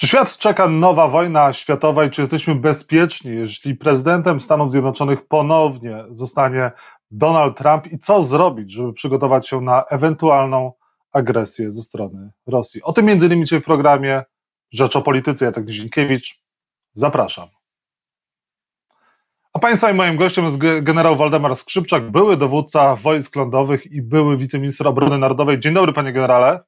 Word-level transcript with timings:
Czy 0.00 0.06
świat 0.06 0.38
czeka 0.38 0.68
nowa 0.68 1.08
wojna 1.08 1.52
światowa 1.52 2.04
i 2.04 2.10
czy 2.10 2.20
jesteśmy 2.20 2.54
bezpieczni, 2.54 3.30
jeśli 3.30 3.74
prezydentem 3.74 4.40
Stanów 4.40 4.72
Zjednoczonych 4.72 5.26
ponownie 5.26 6.04
zostanie 6.10 6.70
Donald 7.10 7.58
Trump 7.58 7.92
i 7.92 7.98
co 7.98 8.22
zrobić, 8.22 8.72
żeby 8.72 8.92
przygotować 8.92 9.48
się 9.48 9.60
na 9.60 9.84
ewentualną 9.84 10.72
agresję 11.12 11.70
ze 11.70 11.82
strony 11.82 12.30
Rosji? 12.46 12.82
O 12.82 12.92
tym 12.92 13.04
między 13.04 13.26
innymi 13.26 13.44
dzisiaj 13.44 13.60
w 13.60 13.64
programie 13.64 14.22
Rzecz 14.72 14.96
o 14.96 15.02
Polityce. 15.02 15.44
Ja 15.44 15.52
tak 15.52 15.66
Dzienkiewicz. 15.66 16.42
Zapraszam. 16.92 17.48
A 19.52 19.58
Państwa 19.58 19.90
i 19.90 19.94
moim 19.94 20.16
gościem 20.16 20.44
jest 20.44 20.58
generał 20.82 21.16
Waldemar 21.16 21.56
Skrzypczak, 21.56 22.10
były 22.10 22.36
dowódca 22.36 22.96
wojsk 22.96 23.36
lądowych 23.36 23.86
i 23.86 24.02
były 24.02 24.36
wiceminister 24.36 24.88
obrony 24.88 25.18
narodowej. 25.18 25.60
Dzień 25.60 25.74
dobry, 25.74 25.92
panie 25.92 26.12
generale. 26.12 26.60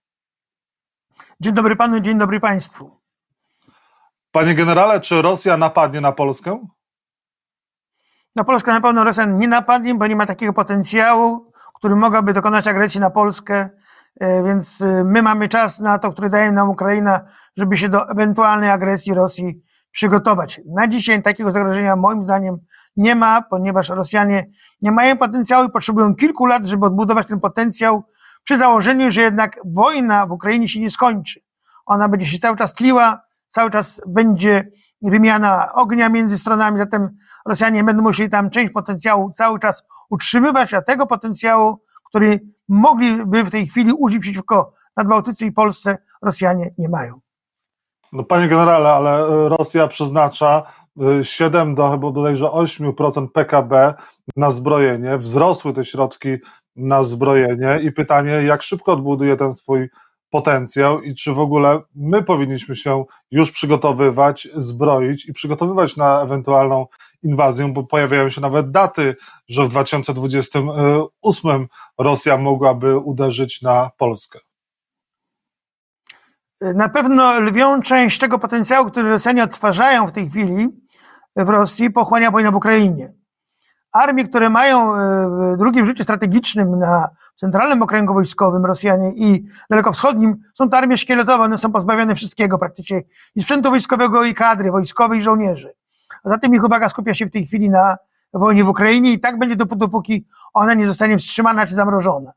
Dzień 1.40 1.54
dobry 1.54 1.76
panu, 1.76 2.00
dzień 2.00 2.18
dobry 2.18 2.40
państwu. 2.40 3.01
Panie 4.32 4.54
generale, 4.54 5.00
czy 5.00 5.22
Rosja 5.22 5.56
napadnie 5.56 6.00
na 6.00 6.12
Polskę? 6.12 6.66
Na 8.36 8.44
Polskę 8.44 8.72
na 8.72 8.80
pewno 8.80 9.04
Rosja 9.04 9.24
nie 9.24 9.48
napadnie, 9.48 9.94
bo 9.94 10.06
nie 10.06 10.16
ma 10.16 10.26
takiego 10.26 10.52
potencjału, 10.52 11.52
który 11.74 11.96
mogłaby 11.96 12.32
dokonać 12.32 12.68
agresji 12.68 13.00
na 13.00 13.10
Polskę, 13.10 13.68
e, 14.20 14.42
więc 14.42 14.82
e, 14.82 15.04
my 15.04 15.22
mamy 15.22 15.48
czas 15.48 15.80
na 15.80 15.98
to, 15.98 16.12
który 16.12 16.30
daje 16.30 16.52
nam 16.52 16.70
Ukraina, 16.70 17.20
żeby 17.56 17.76
się 17.76 17.88
do 17.88 18.10
ewentualnej 18.10 18.70
agresji 18.70 19.14
Rosji 19.14 19.62
przygotować. 19.90 20.60
Na 20.66 20.88
dzisiaj 20.88 21.22
takiego 21.22 21.50
zagrożenia 21.50 21.96
moim 21.96 22.22
zdaniem 22.22 22.58
nie 22.96 23.14
ma, 23.14 23.42
ponieważ 23.42 23.88
Rosjanie 23.88 24.46
nie 24.82 24.92
mają 24.92 25.16
potencjału 25.16 25.68
i 25.68 25.70
potrzebują 25.70 26.14
kilku 26.14 26.46
lat, 26.46 26.66
żeby 26.66 26.86
odbudować 26.86 27.26
ten 27.26 27.40
potencjał 27.40 28.04
przy 28.44 28.56
założeniu, 28.56 29.10
że 29.10 29.22
jednak 29.22 29.60
wojna 29.64 30.26
w 30.26 30.32
Ukrainie 30.32 30.68
się 30.68 30.80
nie 30.80 30.90
skończy. 30.90 31.40
Ona 31.86 32.08
będzie 32.08 32.26
się 32.26 32.38
cały 32.38 32.56
czas 32.56 32.74
tliła, 32.74 33.20
cały 33.52 33.70
czas 33.70 34.00
będzie 34.06 34.68
wymiana 35.02 35.72
ognia 35.72 36.08
między 36.08 36.38
stronami, 36.38 36.78
zatem 36.78 37.08
Rosjanie 37.46 37.84
będą 37.84 38.02
musieli 38.02 38.30
tam 38.30 38.50
część 38.50 38.72
potencjału 38.72 39.30
cały 39.30 39.58
czas 39.58 39.84
utrzymywać, 40.10 40.74
a 40.74 40.82
tego 40.82 41.06
potencjału, 41.06 41.82
który 42.08 42.40
mogliby 42.68 43.44
w 43.44 43.50
tej 43.50 43.66
chwili 43.66 43.92
użyć 43.92 44.20
przeciwko 44.20 44.72
Nadbałtyce 44.96 45.46
i 45.46 45.52
Polsce, 45.52 45.98
Rosjanie 46.22 46.74
nie 46.78 46.88
mają. 46.88 47.20
No 48.12 48.24
panie 48.24 48.48
generale, 48.48 48.88
ale 48.88 49.26
Rosja 49.48 49.88
przeznacza 49.88 50.62
7 51.22 51.72
y, 51.72 51.74
do 51.74 51.90
chyba 51.90 52.10
bodajże 52.10 52.44
8% 52.44 53.28
PKB 53.28 53.94
na 54.36 54.50
zbrojenie. 54.50 55.18
Wzrosły 55.18 55.72
te 55.72 55.84
środki 55.84 56.36
na 56.76 57.02
zbrojenie 57.02 57.80
i 57.82 57.92
pytanie, 57.92 58.30
jak 58.30 58.62
szybko 58.62 58.92
odbuduje 58.92 59.36
ten 59.36 59.54
swój 59.54 59.90
potencjał 60.32 61.02
i 61.02 61.14
czy 61.14 61.32
w 61.32 61.38
ogóle 61.38 61.80
my 61.94 62.22
powinniśmy 62.22 62.76
się 62.76 63.04
już 63.30 63.50
przygotowywać, 63.50 64.48
zbroić 64.56 65.28
i 65.28 65.32
przygotowywać 65.32 65.96
na 65.96 66.22
ewentualną 66.22 66.86
inwazję, 67.22 67.72
bo 67.72 67.84
pojawiają 67.84 68.30
się 68.30 68.40
nawet 68.40 68.70
daty, 68.70 69.16
że 69.48 69.64
w 69.64 69.68
2028 69.68 71.68
Rosja 71.98 72.36
mogłaby 72.36 72.98
uderzyć 72.98 73.62
na 73.62 73.90
Polskę. 73.98 74.38
Na 76.60 76.88
pewno 76.88 77.40
lwią 77.40 77.82
część 77.82 78.18
tego 78.18 78.38
potencjału, 78.38 78.90
który 78.90 79.08
Rosjanie 79.08 79.44
odtwarzają 79.44 80.06
w 80.06 80.12
tej 80.12 80.30
chwili 80.30 80.68
w 81.36 81.48
Rosji, 81.48 81.90
pochłania 81.90 82.30
wojna 82.30 82.50
w 82.50 82.54
Ukrainie 82.54 83.21
armie, 83.92 84.24
które 84.24 84.50
mają 84.50 84.94
e, 84.94 85.28
w 85.28 85.58
drugim 85.58 85.86
życiu 85.86 86.04
strategicznym 86.04 86.78
na 86.78 87.08
centralnym 87.36 87.82
okręgu 87.82 88.14
wojskowym 88.14 88.64
Rosjanie 88.64 89.12
i 89.14 89.44
dalekowschodnim, 89.70 90.36
są 90.54 90.70
to 90.70 90.76
armie 90.76 90.96
szkieletowe, 90.96 91.44
one 91.44 91.58
są 91.58 91.72
pozbawione 91.72 92.14
wszystkiego 92.14 92.58
praktycznie 92.58 93.02
i 93.34 93.42
sprzętu 93.42 93.70
wojskowego 93.70 94.24
i 94.24 94.34
kadry 94.34 94.70
wojskowej 94.70 95.18
i 95.18 95.22
żołnierzy. 95.22 95.74
A 96.24 96.28
zatem 96.28 96.54
ich 96.54 96.64
uwaga 96.64 96.88
skupia 96.88 97.14
się 97.14 97.26
w 97.26 97.30
tej 97.30 97.46
chwili 97.46 97.70
na 97.70 97.96
wojnie 98.34 98.64
w 98.64 98.68
Ukrainie 98.68 99.12
i 99.12 99.20
tak 99.20 99.38
będzie 99.38 99.56
dopóki 99.56 100.26
ona 100.54 100.74
nie 100.74 100.88
zostanie 100.88 101.18
wstrzymana 101.18 101.66
czy 101.66 101.74
zamrożona. 101.74 102.32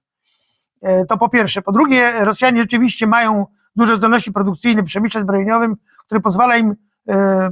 E, 0.82 1.06
to 1.06 1.18
po 1.18 1.30
pierwsze. 1.30 1.62
Po 1.62 1.72
drugie, 1.72 2.12
Rosjanie 2.20 2.62
rzeczywiście 2.62 3.08
mają 3.08 3.46
duże 3.76 3.98
zdolności 3.98 4.32
produkcyjne 4.32 4.82
w 4.82 4.86
przemyśle 4.86 5.22
zbrojeniowym, 5.22 5.76
które 6.06 6.22
pozwala 6.22 6.58
im 6.58 6.76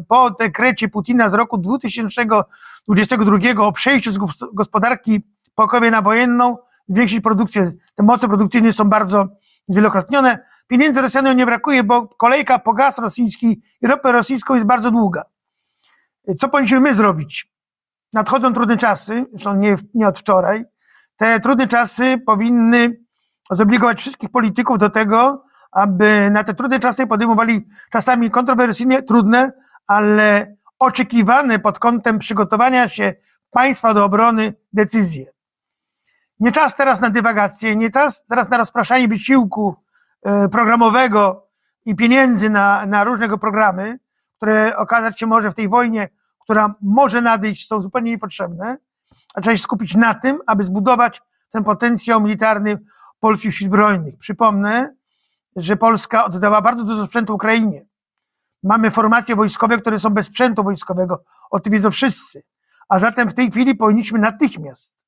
po 0.07 0.29
dekrecie 0.29 0.89
Putina 0.89 1.29
z 1.29 1.33
roku 1.33 1.57
2022 1.57 3.37
o 3.65 3.71
przejściu 3.71 4.11
z 4.11 4.17
gospodarki 4.53 5.27
pokojowej 5.55 5.91
na 5.91 6.01
wojenną 6.01 6.57
zwiększyć 6.87 7.21
produkcję. 7.21 7.71
Te 7.95 8.03
moce 8.03 8.27
produkcyjne 8.27 8.71
są 8.73 8.83
bardzo 8.83 9.27
zwielokrotnione. 9.67 10.39
Pieniędzy 10.67 11.01
Rosjanom 11.01 11.37
nie 11.37 11.45
brakuje, 11.45 11.83
bo 11.83 12.07
kolejka 12.07 12.59
po 12.59 12.73
gaz 12.73 12.99
rosyjski 12.99 13.61
i 13.81 13.87
ropę 13.87 14.11
rosyjską 14.11 14.53
jest 14.55 14.67
bardzo 14.67 14.91
długa. 14.91 15.23
Co 16.39 16.49
powinniśmy 16.49 16.79
my 16.79 16.93
zrobić? 16.93 17.53
Nadchodzą 18.13 18.53
trudne 18.53 18.77
czasy, 18.77 19.25
zresztą 19.29 19.55
nie, 19.55 19.75
nie 19.93 20.07
od 20.07 20.19
wczoraj. 20.19 20.65
Te 21.17 21.39
trudne 21.39 21.67
czasy 21.67 22.17
powinny 22.25 23.03
zobligować 23.51 23.99
wszystkich 23.99 24.29
polityków 24.29 24.77
do 24.77 24.89
tego, 24.89 25.43
aby 25.73 26.29
na 26.31 26.43
te 26.43 26.53
trudne 26.53 26.79
czasy 26.79 27.07
podejmowali 27.07 27.65
czasami 27.91 28.31
kontrowersyjne, 28.31 29.03
trudne, 29.03 29.51
ale 29.87 30.55
oczekiwane 30.79 31.59
pod 31.59 31.79
kątem 31.79 32.19
przygotowania 32.19 32.87
się 32.87 33.13
państwa 33.51 33.93
do 33.93 34.05
obrony 34.05 34.53
decyzje. 34.73 35.25
Nie 36.39 36.51
czas 36.51 36.75
teraz 36.75 37.01
na 37.01 37.09
dywagacje, 37.09 37.75
nie 37.75 37.89
czas 37.89 38.25
teraz 38.25 38.49
na 38.49 38.57
rozpraszanie 38.57 39.07
wysiłku 39.07 39.75
e, 40.23 40.49
programowego 40.49 41.47
i 41.85 41.95
pieniędzy 41.95 42.49
na, 42.49 42.85
na 42.85 43.03
różnego 43.03 43.37
programy, 43.37 43.99
które 44.37 44.77
okazać 44.77 45.19
się 45.19 45.27
może 45.27 45.51
w 45.51 45.55
tej 45.55 45.69
wojnie, 45.69 46.09
która 46.39 46.75
może 46.81 47.21
nadejść, 47.21 47.67
są 47.67 47.81
zupełnie 47.81 48.11
niepotrzebne, 48.11 48.77
a 49.35 49.41
trzeba 49.41 49.55
się 49.55 49.63
skupić 49.63 49.95
na 49.95 50.13
tym, 50.13 50.39
aby 50.47 50.63
zbudować 50.63 51.21
ten 51.51 51.63
potencjał 51.63 52.21
militarny 52.21 52.79
polskich 53.19 53.55
sił 53.55 53.67
zbrojnych. 53.67 54.17
Przypomnę, 54.17 54.95
że 55.55 55.75
Polska 55.75 56.25
oddała 56.25 56.61
bardzo 56.61 56.83
dużo 56.83 57.05
sprzętu 57.05 57.35
Ukrainie. 57.35 57.85
Mamy 58.63 58.91
formacje 58.91 59.35
wojskowe, 59.35 59.77
które 59.77 59.99
są 59.99 60.09
bez 60.09 60.25
sprzętu 60.25 60.63
wojskowego. 60.63 61.23
O 61.51 61.59
tym 61.59 61.73
wiedzą 61.73 61.91
wszyscy. 61.91 62.43
A 62.89 62.99
zatem 62.99 63.29
w 63.29 63.33
tej 63.33 63.51
chwili 63.51 63.75
powinniśmy 63.75 64.19
natychmiast 64.19 65.05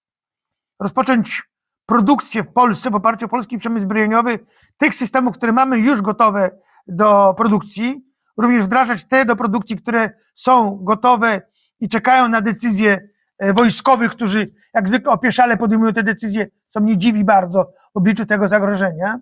rozpocząć 0.79 1.44
produkcję 1.85 2.44
w 2.44 2.53
Polsce 2.53 2.89
w 2.89 2.95
oparciu 2.95 3.25
o 3.25 3.29
polski 3.29 3.57
przemysł 3.57 3.85
zbrojeniowy 3.85 4.39
tych 4.78 4.95
systemów, 4.95 5.38
które 5.38 5.51
mamy 5.51 5.79
już 5.79 6.01
gotowe 6.01 6.51
do 6.88 7.33
produkcji, 7.38 8.06
również 8.38 8.63
wdrażać 8.63 9.06
te 9.06 9.25
do 9.25 9.35
produkcji, 9.35 9.77
które 9.77 10.09
są 10.35 10.79
gotowe 10.81 11.41
i 11.79 11.89
czekają 11.89 12.29
na 12.29 12.41
decyzje 12.41 13.09
e, 13.38 13.53
wojskowych, 13.53 14.12
którzy 14.12 14.53
jak 14.73 14.88
zwykle 14.88 15.12
opieszale 15.12 15.57
podejmują 15.57 15.94
te 15.94 16.03
decyzje, 16.03 16.47
co 16.67 16.79
mnie 16.79 16.97
dziwi 16.97 17.23
bardzo 17.23 17.72
w 17.94 17.97
obliczu 17.97 18.25
tego 18.25 18.47
zagrożenia. 18.47 19.19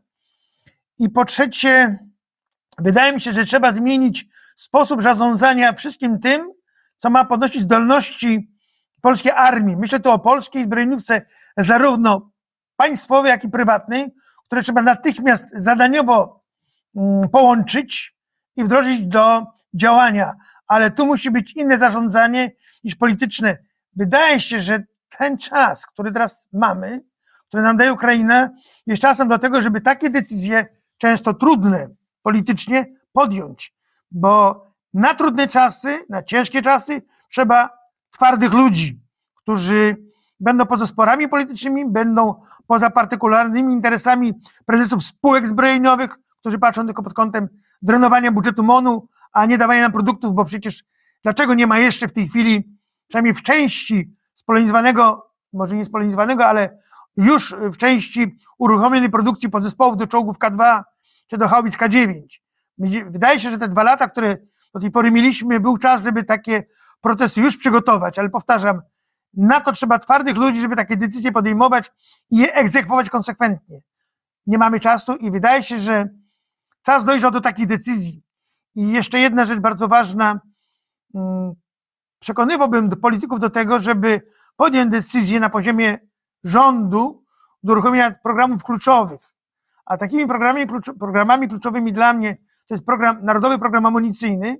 I 0.99 1.09
po 1.09 1.25
trzecie, 1.25 1.99
wydaje 2.79 3.13
mi 3.13 3.21
się, 3.21 3.31
że 3.31 3.45
trzeba 3.45 3.71
zmienić 3.71 4.25
sposób 4.55 5.01
zarządzania 5.01 5.73
wszystkim 5.73 6.19
tym, 6.19 6.51
co 6.97 7.09
ma 7.09 7.25
podnosić 7.25 7.61
zdolności 7.61 8.53
polskiej 9.01 9.31
armii. 9.31 9.77
Myślę 9.77 9.99
tu 9.99 10.11
o 10.11 10.19
polskiej 10.19 10.65
zbrojeniówce, 10.65 11.21
zarówno 11.57 12.31
państwowej, 12.75 13.29
jak 13.29 13.43
i 13.43 13.49
prywatnej, 13.49 14.13
które 14.45 14.61
trzeba 14.61 14.81
natychmiast 14.81 15.49
zadaniowo 15.53 16.43
mm, 16.95 17.29
połączyć 17.29 18.15
i 18.55 18.63
wdrożyć 18.63 19.01
do 19.01 19.45
działania. 19.73 20.33
Ale 20.67 20.91
tu 20.91 21.05
musi 21.05 21.31
być 21.31 21.55
inne 21.55 21.77
zarządzanie 21.77 22.51
niż 22.83 22.95
polityczne. 22.95 23.57
Wydaje 23.95 24.39
się, 24.39 24.61
że 24.61 24.83
ten 25.17 25.37
czas, 25.37 25.85
który 25.85 26.11
teraz 26.11 26.47
mamy, 26.53 27.03
który 27.47 27.63
nam 27.63 27.77
daje 27.77 27.93
Ukraina, 27.93 28.49
jest 28.85 29.01
czasem 29.01 29.27
do 29.27 29.39
tego, 29.39 29.61
żeby 29.61 29.81
takie 29.81 30.09
decyzje 30.09 30.65
często 30.97 31.33
trudne 31.33 31.87
politycznie 32.21 32.85
podjąć, 33.11 33.75
bo 34.11 34.63
na 34.93 35.13
trudne 35.13 35.47
czasy, 35.47 36.05
na 36.09 36.23
ciężkie 36.23 36.61
czasy 36.61 37.01
trzeba 37.29 37.69
twardych 38.11 38.53
ludzi, 38.53 39.01
którzy 39.35 39.97
będą 40.39 40.65
poza 40.65 40.87
sporami 40.87 41.29
politycznymi, 41.29 41.85
będą 41.89 42.41
poza 42.67 42.89
partykularnymi 42.89 43.73
interesami 43.73 44.33
prezesów 44.65 45.03
spółek 45.03 45.47
zbrojeniowych, 45.47 46.17
którzy 46.39 46.59
patrzą 46.59 46.85
tylko 46.85 47.03
pod 47.03 47.13
kątem 47.13 47.49
drenowania 47.81 48.31
budżetu 48.31 48.63
MONU, 48.63 49.07
a 49.33 49.45
nie 49.45 49.57
dawania 49.57 49.81
nam 49.81 49.91
produktów, 49.91 50.33
bo 50.33 50.45
przecież 50.45 50.83
dlaczego 51.23 51.53
nie 51.53 51.67
ma 51.67 51.79
jeszcze 51.79 52.07
w 52.07 52.13
tej 52.13 52.27
chwili, 52.27 52.77
przynajmniej 53.07 53.33
w 53.33 53.41
części 53.41 54.15
spolonizowanego, 54.33 55.31
może 55.53 55.75
nie 55.75 55.85
spolonizowanego, 55.85 56.45
ale 56.45 56.77
już 57.17 57.55
w 57.71 57.77
części 57.77 58.37
uruchomionej 58.57 59.09
produkcji 59.09 59.49
podzespołów 59.49 59.97
do 59.97 60.07
czołgów 60.07 60.37
K2 60.37 60.83
czy 61.33 61.37
do 61.37 61.47
haubic 61.47 61.77
K9. 61.77 62.21
Wydaje 63.05 63.39
się, 63.39 63.51
że 63.51 63.57
te 63.57 63.67
dwa 63.67 63.83
lata, 63.83 64.09
które 64.09 64.37
do 64.73 64.79
tej 64.79 64.91
pory 64.91 65.11
mieliśmy, 65.11 65.59
był 65.59 65.77
czas, 65.77 66.03
żeby 66.03 66.23
takie 66.23 66.63
procesy 67.01 67.41
już 67.41 67.57
przygotować, 67.57 68.19
ale 68.19 68.29
powtarzam, 68.29 68.81
na 69.33 69.61
to 69.61 69.71
trzeba 69.71 69.99
twardych 69.99 70.37
ludzi, 70.37 70.61
żeby 70.61 70.75
takie 70.75 70.97
decyzje 70.97 71.31
podejmować 71.31 71.91
i 72.29 72.37
je 72.37 72.53
egzekwować 72.53 73.09
konsekwentnie. 73.09 73.81
Nie 74.47 74.57
mamy 74.57 74.79
czasu 74.79 75.15
i 75.15 75.31
wydaje 75.31 75.63
się, 75.63 75.79
że 75.79 76.09
czas 76.83 77.03
dojrzał 77.03 77.31
do 77.31 77.41
takich 77.41 77.65
decyzji. 77.65 78.23
I 78.75 78.87
jeszcze 78.87 79.19
jedna 79.19 79.45
rzecz 79.45 79.59
bardzo 79.59 79.87
ważna. 79.87 80.39
Mm, 81.15 81.53
przekonywałbym 82.19 82.89
do 82.89 82.95
polityków 82.95 83.39
do 83.39 83.49
tego, 83.49 83.79
żeby 83.79 84.21
podjąć 84.55 84.91
decyzję 84.91 85.39
na 85.39 85.49
poziomie 85.49 85.97
rządu 86.43 87.23
do 87.63 87.73
uruchomienia 87.73 88.11
programów 88.23 88.63
kluczowych. 88.63 89.32
A 89.85 89.97
takimi 89.97 90.27
programami, 90.27 90.67
programami 90.99 91.49
kluczowymi 91.49 91.93
dla 91.93 92.13
mnie 92.13 92.37
to 92.67 92.73
jest 92.73 92.85
program, 92.85 93.25
Narodowy 93.25 93.59
Program 93.59 93.85
Amunicyjny, 93.85 94.57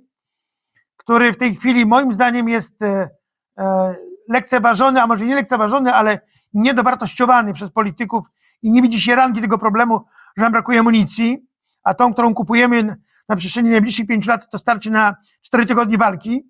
który 0.96 1.32
w 1.32 1.36
tej 1.36 1.54
chwili 1.54 1.86
moim 1.86 2.12
zdaniem 2.12 2.48
jest 2.48 2.82
e, 2.82 3.10
e, 3.58 3.94
lekceważony, 4.28 5.02
a 5.02 5.06
może 5.06 5.26
nie 5.26 5.34
lekceważony, 5.34 5.94
ale 5.94 6.20
niedowartościowany 6.54 7.52
przez 7.52 7.70
polityków 7.70 8.26
i 8.62 8.70
nie 8.70 8.82
widzi 8.82 9.00
się 9.00 9.14
rangi 9.14 9.40
tego 9.40 9.58
problemu, 9.58 10.04
że 10.36 10.42
nam 10.42 10.52
brakuje 10.52 10.80
amunicji, 10.80 11.46
a 11.82 11.94
tą, 11.94 12.12
którą 12.12 12.34
kupujemy 12.34 12.96
na 13.28 13.36
przestrzeni 13.36 13.70
najbliższych 13.70 14.06
pięciu 14.06 14.30
lat, 14.30 14.50
to 14.50 14.58
starczy 14.58 14.90
na 14.90 15.16
cztery 15.42 15.66
tygodnie 15.66 15.98
walki. 15.98 16.42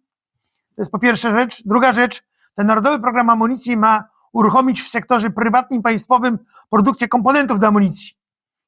To 0.77 0.83
jest 0.83 0.93
po 0.93 0.99
pierwsza 0.99 1.31
rzecz. 1.33 1.63
Druga 1.67 1.93
rzecz, 1.93 2.23
ten 2.55 2.67
Narodowy 2.67 3.01
Program 3.01 3.31
Amunicji 3.31 3.77
ma 3.77 4.05
uruchomić 4.33 4.83
w 4.83 4.89
sektorze 4.89 5.31
prywatnym, 5.31 5.83
państwowym 5.83 6.39
produkcję 6.71 7.09
komponentów 7.09 7.61
do 7.61 7.67
amunicji. 7.67 8.24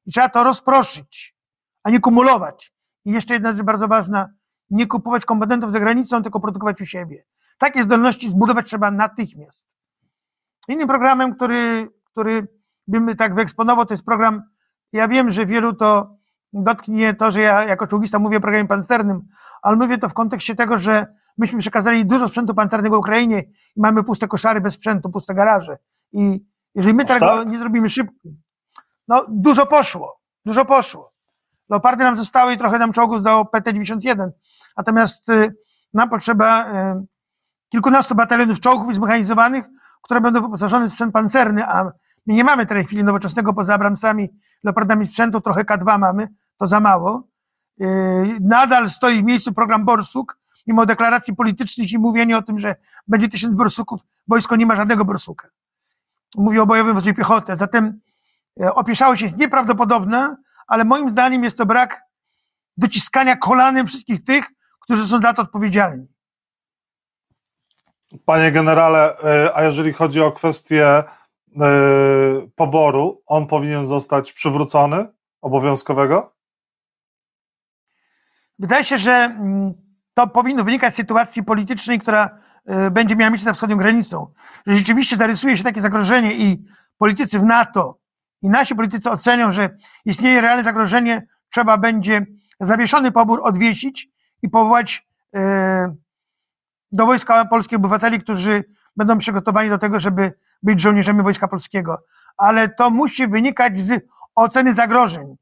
I 0.07 0.11
trzeba 0.11 0.29
to 0.29 0.43
rozproszyć, 0.43 1.35
a 1.83 1.89
nie 1.89 1.99
kumulować. 1.99 2.73
I 3.05 3.11
jeszcze 3.11 3.33
jedna 3.33 3.53
rzecz 3.53 3.61
bardzo 3.61 3.87
ważna, 3.87 4.29
nie 4.69 4.87
kupować 4.87 5.25
komponentów 5.25 5.71
za 5.71 5.79
granicą, 5.79 6.23
tylko 6.23 6.39
produkować 6.39 6.81
u 6.81 6.85
siebie. 6.85 7.25
Takie 7.57 7.83
zdolności 7.83 8.29
zbudować 8.29 8.65
trzeba 8.65 8.91
natychmiast. 8.91 9.75
Innym 10.67 10.87
programem, 10.87 11.35
który, 11.35 11.89
który 12.03 12.47
bym 12.87 13.15
tak 13.15 13.35
wyeksponował, 13.35 13.85
to 13.85 13.93
jest 13.93 14.05
program, 14.05 14.43
ja 14.93 15.07
wiem, 15.07 15.31
że 15.31 15.45
wielu 15.45 15.73
to 15.73 16.17
dotknie 16.53 17.13
to, 17.13 17.31
że 17.31 17.41
ja 17.41 17.63
jako 17.63 17.87
czołgista 17.87 18.19
mówię 18.19 18.37
o 18.37 18.41
programie 18.41 18.67
pancernym, 18.67 19.21
ale 19.61 19.77
mówię 19.77 19.97
to 19.97 20.09
w 20.09 20.13
kontekście 20.13 20.55
tego, 20.55 20.77
że 20.77 21.07
myśmy 21.37 21.59
przekazali 21.59 22.05
dużo 22.05 22.27
sprzętu 22.27 22.53
pancernego 22.53 22.99
Ukrainie 22.99 23.43
i 23.75 23.81
mamy 23.81 24.03
puste 24.03 24.27
koszary 24.27 24.61
bez 24.61 24.73
sprzętu, 24.73 25.09
puste 25.09 25.33
garaże. 25.33 25.77
I 26.11 26.45
jeżeli 26.75 26.93
my 26.93 27.05
tego 27.05 27.19
tak? 27.19 27.47
nie 27.47 27.57
zrobimy 27.57 27.89
szybko, 27.89 28.29
no 29.07 29.25
dużo 29.29 29.65
poszło, 29.65 30.19
dużo 30.45 30.65
poszło. 30.65 31.11
Leopardy 31.69 32.03
nam 32.03 32.15
zostały 32.15 32.53
i 32.53 32.57
trochę 32.57 32.79
nam 32.79 32.93
czołgów 32.93 33.21
zdało 33.21 33.43
PT-91, 33.43 34.29
natomiast 34.77 35.29
y, 35.29 35.55
nam 35.93 36.09
potrzeba 36.09 36.71
y, 36.93 37.05
kilkunastu 37.69 38.15
batalionów 38.15 38.59
czołgów 38.59 38.95
zmechanizowanych, 38.95 39.65
które 40.01 40.21
będą 40.21 40.41
wyposażone 40.41 40.87
w 40.87 40.91
sprzęt 40.91 41.13
pancerny, 41.13 41.65
a 41.65 41.83
my 42.25 42.33
nie 42.33 42.43
mamy 42.43 42.65
w 42.65 42.69
tej 42.69 42.85
chwili 42.85 43.03
nowoczesnego 43.03 43.53
poza 43.53 43.73
Abramsami, 43.73 44.29
Leopardami 44.63 45.07
sprzętu, 45.07 45.41
trochę 45.41 45.63
K2 45.63 45.99
mamy, 45.99 46.27
to 46.57 46.67
za 46.67 46.79
mało. 46.79 47.23
Y, 47.81 48.37
nadal 48.41 48.89
stoi 48.89 49.21
w 49.21 49.23
miejscu 49.23 49.53
program 49.53 49.85
Borsuk, 49.85 50.37
mimo 50.67 50.85
deklaracji 50.85 51.35
politycznych 51.35 51.91
i 51.91 51.97
mówienia 51.97 52.37
o 52.37 52.41
tym, 52.41 52.59
że 52.59 52.75
będzie 53.07 53.29
tysiąc 53.29 53.55
borsuków, 53.55 54.01
wojsko 54.27 54.55
nie 54.55 54.65
ma 54.65 54.75
żadnego 54.75 55.05
borsuka. 55.05 55.47
Mówię 56.37 56.61
o 56.61 56.65
bojowym 56.65 56.93
wozie 56.93 57.13
piechoty. 57.13 57.55
Zatem 57.55 57.99
opieszałość 58.75 59.21
jest 59.21 59.37
nieprawdopodobna, 59.37 60.37
ale 60.67 60.85
moim 60.85 61.09
zdaniem 61.09 61.43
jest 61.43 61.57
to 61.57 61.65
brak 61.65 62.01
dociskania 62.77 63.35
kolanem 63.35 63.87
wszystkich 63.87 64.23
tych, 64.23 64.45
którzy 64.79 65.05
są 65.05 65.21
za 65.21 65.33
to 65.33 65.41
odpowiedzialni. 65.41 66.07
Panie 68.25 68.51
generale, 68.51 69.17
e, 69.19 69.55
a 69.55 69.63
jeżeli 69.63 69.93
chodzi 69.93 70.21
o 70.21 70.31
kwestię 70.31 70.87
e, 70.87 71.03
poboru, 72.55 73.21
on 73.25 73.47
powinien 73.47 73.87
zostać 73.87 74.33
przywrócony 74.33 75.07
obowiązkowego? 75.41 76.33
Wydaje 78.59 78.83
się, 78.83 78.97
że 78.97 79.11
mm, 79.11 79.73
to 80.13 80.27
powinno 80.27 80.63
wynikać 80.63 80.93
z 80.93 80.97
sytuacji 80.97 81.43
politycznej, 81.43 81.99
która 81.99 82.37
e, 82.65 82.91
będzie 82.91 83.15
miała 83.15 83.29
miejsce 83.29 83.45
za 83.45 83.53
wschodnią 83.53 83.77
granicą. 83.77 84.33
Że 84.67 84.75
rzeczywiście 84.75 85.17
zarysuje 85.17 85.57
się 85.57 85.63
takie 85.63 85.81
zagrożenie 85.81 86.33
i 86.33 86.65
politycy 86.97 87.39
w 87.39 87.43
NATO 87.43 87.96
i 88.41 88.49
nasi 88.49 88.75
politycy 88.75 89.11
ocenią, 89.11 89.51
że 89.51 89.69
istnieje 90.05 90.41
realne 90.41 90.63
zagrożenie, 90.63 91.27
trzeba 91.49 91.77
będzie 91.77 92.25
zawieszony 92.59 93.11
pobór 93.11 93.39
odwiesić 93.43 94.09
i 94.41 94.49
powołać 94.49 95.07
e, 95.35 95.95
do 96.91 97.05
wojska 97.05 97.45
polskich 97.45 97.77
obywateli, 97.77 98.19
którzy 98.19 98.63
będą 98.95 99.17
przygotowani 99.17 99.69
do 99.69 99.77
tego, 99.77 99.99
żeby 99.99 100.33
być 100.63 100.81
żołnierzami 100.81 101.23
wojska 101.23 101.47
polskiego. 101.47 102.03
Ale 102.37 102.69
to 102.69 102.89
musi 102.89 103.27
wynikać 103.27 103.79
z 103.79 104.05
oceny 104.35 104.73
zagrożeń. 104.73 105.35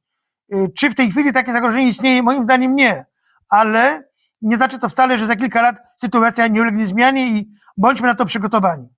E, 0.52 0.68
czy 0.68 0.90
w 0.90 0.96
tej 0.96 1.12
chwili 1.12 1.34
takie 1.34 1.52
zagrożenie 1.52 1.88
istnieje? 1.88 2.24
Moim 2.24 2.44
zdaniem 2.44 2.76
nie, 2.76 3.06
ale 3.50 4.04
nie 4.42 4.58
znaczy 4.58 4.80
to 4.80 4.90
wcale, 4.90 5.18
że 5.18 5.28
za 5.28 5.36
kilka 5.36 5.62
lat 5.62 5.76
sytuacja 6.02 6.48
nie 6.48 6.62
ulegnie 6.62 6.88
zmianie 6.88 7.28
i 7.28 7.52
bądźmy 7.78 8.08
na 8.08 8.16
to 8.16 8.26
przygotowani. 8.26 8.95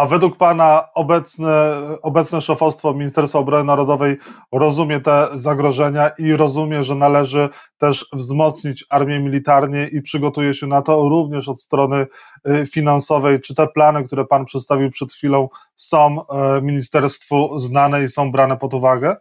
A 0.00 0.06
według 0.06 0.36
Pana 0.36 0.88
obecne, 0.94 1.80
obecne 2.02 2.40
szefostwo 2.40 2.94
Ministerstwa 2.94 3.38
Obrony 3.38 3.64
Narodowej 3.64 4.18
rozumie 4.52 5.00
te 5.00 5.28
zagrożenia 5.34 6.08
i 6.08 6.32
rozumie, 6.32 6.84
że 6.84 6.94
należy 6.94 7.48
też 7.78 8.08
wzmocnić 8.12 8.84
armię 8.88 9.20
militarnie 9.20 9.88
i 9.88 10.02
przygotuje 10.02 10.54
się 10.54 10.66
na 10.66 10.82
to 10.82 11.08
również 11.08 11.48
od 11.48 11.62
strony 11.62 12.06
y, 12.48 12.66
finansowej. 12.66 13.40
Czy 13.40 13.54
te 13.54 13.66
plany, 13.66 14.04
które 14.04 14.24
Pan 14.24 14.44
przedstawił 14.44 14.90
przed 14.90 15.12
chwilą, 15.12 15.48
są 15.76 16.20
y, 16.20 16.62
ministerstwu 16.62 17.58
znane 17.58 18.04
i 18.04 18.08
są 18.08 18.32
brane 18.32 18.56
pod 18.56 18.74
uwagę? 18.74 19.16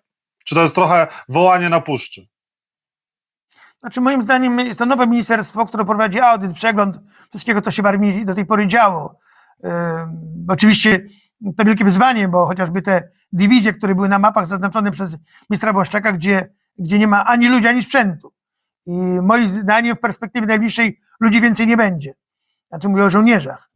Czy 0.45 0.55
to 0.55 0.61
jest 0.61 0.75
trochę 0.75 1.07
wołanie 1.29 1.69
na 1.69 1.81
puszczy? 1.81 2.27
Znaczy, 3.79 4.01
moim 4.01 4.21
zdaniem 4.21 4.59
jest 4.59 4.79
to 4.79 4.85
nowe 4.85 5.07
ministerstwo, 5.07 5.65
które 5.65 5.85
prowadzi 5.85 6.19
audyt, 6.19 6.53
przegląd 6.53 6.97
wszystkiego, 7.29 7.61
co 7.61 7.71
się 7.71 7.81
w 7.81 7.85
armii 7.85 8.25
do 8.25 8.35
tej 8.35 8.45
pory 8.45 8.67
działo 8.67 9.15
Oczywiście 10.47 11.05
to 11.57 11.65
wielkie 11.65 11.85
wyzwanie, 11.85 12.27
bo 12.27 12.45
chociażby 12.45 12.81
te 12.81 13.09
dywizje, 13.31 13.73
które 13.73 13.95
były 13.95 14.09
na 14.09 14.19
mapach 14.19 14.47
zaznaczone 14.47 14.91
przez 14.91 15.17
ministra 15.49 15.73
Błaszczaka, 15.73 16.11
gdzie, 16.11 16.49
gdzie 16.77 16.99
nie 16.99 17.07
ma 17.07 17.25
ani 17.25 17.49
ludzi, 17.49 17.67
ani 17.67 17.81
sprzętu. 17.81 18.33
I 18.85 18.91
moim 19.21 19.49
zdaniem 19.49 19.95
w 19.95 19.99
perspektywie 19.99 20.47
najbliższej 20.47 20.99
ludzi 21.19 21.41
więcej 21.41 21.67
nie 21.67 21.77
będzie. 21.77 22.13
Znaczy 22.69 22.89
mówię 22.89 23.03
o 23.03 23.09
żołnierzach. 23.09 23.69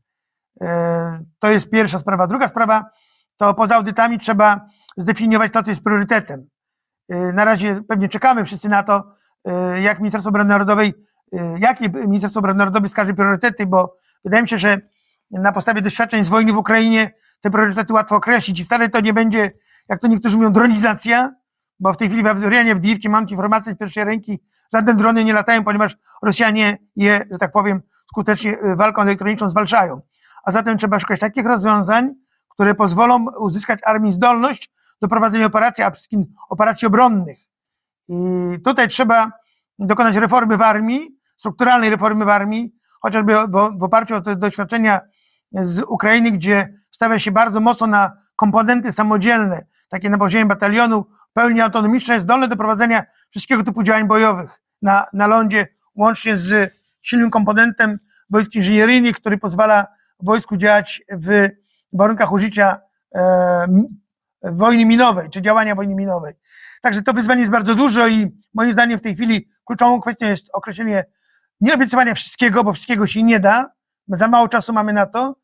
To 1.40 1.50
jest 1.50 1.70
pierwsza 1.70 2.00
sprawa. 2.00 2.28
Druga 2.28 2.48
sprawa 2.48 2.90
to 3.38 3.54
poza 3.54 3.76
audytami 3.76 4.20
trzeba 4.20 4.68
zdefiniować 4.98 5.54
to, 5.54 5.64
co 5.64 5.72
jest 5.72 5.84
priorytetem. 5.84 6.48
Na 7.10 7.46
razie 7.46 7.82
pewnie 7.88 8.10
czekamy 8.10 8.46
wszyscy 8.46 8.70
na 8.70 8.84
to, 8.84 9.14
jak 9.82 10.00
Ministerstwo 10.00 10.30
Obrony 10.30 10.50
Narodowej, 10.50 10.94
jakie 11.60 11.90
Ministerstwo 11.90 12.40
Obrony 12.40 12.58
Narodowej 12.58 12.90
wskaże 12.90 13.14
priorytety, 13.14 13.66
bo 13.66 13.98
wydaje 14.24 14.44
mi 14.44 14.50
się, 14.50 14.58
że 14.58 14.82
na 15.42 15.52
podstawie 15.52 15.82
doświadczeń 15.82 16.24
z 16.24 16.30
wojny 16.30 16.54
w 16.54 16.58
Ukrainie 16.58 17.12
te 17.42 17.52
priorytety 17.52 17.94
łatwo 17.94 18.16
określić 18.16 18.60
i 18.60 18.66
wcale 18.66 18.90
to 18.90 19.00
nie 19.00 19.14
będzie, 19.14 19.52
jak 19.90 20.02
to 20.02 20.08
niektórzy 20.08 20.38
mówią, 20.38 20.52
dronizacja, 20.52 21.36
bo 21.80 21.94
w 21.94 21.98
tej 21.98 22.08
chwili 22.08 22.24
w 22.24 22.28
Adrianie, 22.28 22.76
w 22.76 22.80
Diwki 22.80 23.10
mam 23.10 23.28
informację 23.28 23.74
z 23.74 23.78
pierwszej 23.78 24.04
ręki, 24.04 24.40
żadne 24.74 24.94
drony 24.94 25.24
nie 25.24 25.34
latają, 25.34 25.64
ponieważ 25.64 25.98
Rosjanie 26.22 26.78
je, 26.96 27.26
że 27.32 27.38
tak 27.38 27.52
powiem, 27.52 27.82
skutecznie 28.10 28.64
y, 28.64 28.76
walką 28.76 29.02
elektroniczną 29.02 29.50
zwalczają. 29.50 30.02
A 30.44 30.52
zatem 30.52 30.78
trzeba 30.78 31.00
szukać 31.00 31.20
takich 31.20 31.46
rozwiązań, 31.46 32.14
które 32.50 32.76
pozwolą 32.76 33.26
uzyskać 33.40 33.80
armii 33.86 34.14
zdolność 34.14 34.72
do 35.02 35.08
prowadzenia 35.08 35.46
operacji, 35.46 35.84
a 35.84 35.92
przede 35.92 35.96
wszystkim 35.96 36.26
operacji 36.50 36.88
obronnych. 36.88 37.40
I 38.08 38.16
tutaj 38.66 38.88
trzeba 38.88 39.32
dokonać 39.80 40.16
reformy 40.16 40.58
w 40.58 40.62
armii, 40.62 41.18
strukturalnej 41.38 41.90
reformy 41.90 42.26
w 42.26 42.30
armii, 42.30 42.76
chociażby 43.02 43.34
w, 43.48 43.80
w 43.80 43.84
oparciu 43.84 44.16
o 44.16 44.22
te 44.22 44.36
doświadczenia 44.36 45.02
z 45.54 45.80
Ukrainy, 45.80 46.32
gdzie 46.32 46.74
stawia 46.92 47.20
się 47.20 47.32
bardzo 47.32 47.60
mocno 47.60 47.88
na 47.88 48.18
komponenty 48.36 48.92
samodzielne, 48.92 49.66
takie 49.90 50.10
na 50.10 50.18
poziomie 50.18 50.46
batalionu, 50.46 51.06
pełni 51.34 51.62
autonomiczne, 51.62 52.22
zdolne 52.22 52.48
do 52.48 52.56
prowadzenia 52.56 53.06
wszystkiego 53.30 53.64
typu 53.64 53.84
działań 53.84 54.08
bojowych. 54.08 54.60
Na, 54.82 55.06
na 55.14 55.28
lądzie, 55.28 55.68
łącznie 55.96 56.38
z 56.38 56.74
silnym 57.02 57.30
komponentem 57.30 58.00
wojsk 58.30 58.56
inżynieryjnych, 58.56 59.16
który 59.16 59.38
pozwala 59.38 59.88
wojsku 60.20 60.58
działać 60.58 61.02
w 61.12 61.50
warunkach 61.94 62.32
użycia 62.32 62.80
e, 63.16 63.68
wojny 64.44 64.86
minowej, 64.86 65.30
czy 65.30 65.42
działania 65.42 65.76
wojny 65.76 65.96
minowej. 65.96 66.34
Także 66.82 67.02
to 67.02 67.14
wyzwanie 67.14 67.40
jest 67.40 67.52
bardzo 67.52 67.76
dużo 67.76 68.08
i 68.08 68.32
moim 68.54 68.74
zdaniem 68.74 69.00
w 69.00 69.02
tej 69.02 69.16
chwili 69.16 69.50
kluczową 69.66 70.02
kwestią 70.02 70.28
jest 70.28 70.50
określenie 70.54 71.06
nie 71.62 71.74
obiecywania 71.74 72.14
wszystkiego, 72.14 72.64
bo 72.64 72.74
wszystkiego 72.74 73.08
się 73.08 73.24
nie 73.24 73.40
da, 73.40 73.72
za 74.08 74.28
mało 74.28 74.48
czasu 74.48 74.74
mamy 74.74 74.94
na 74.94 75.06
to, 75.06 75.36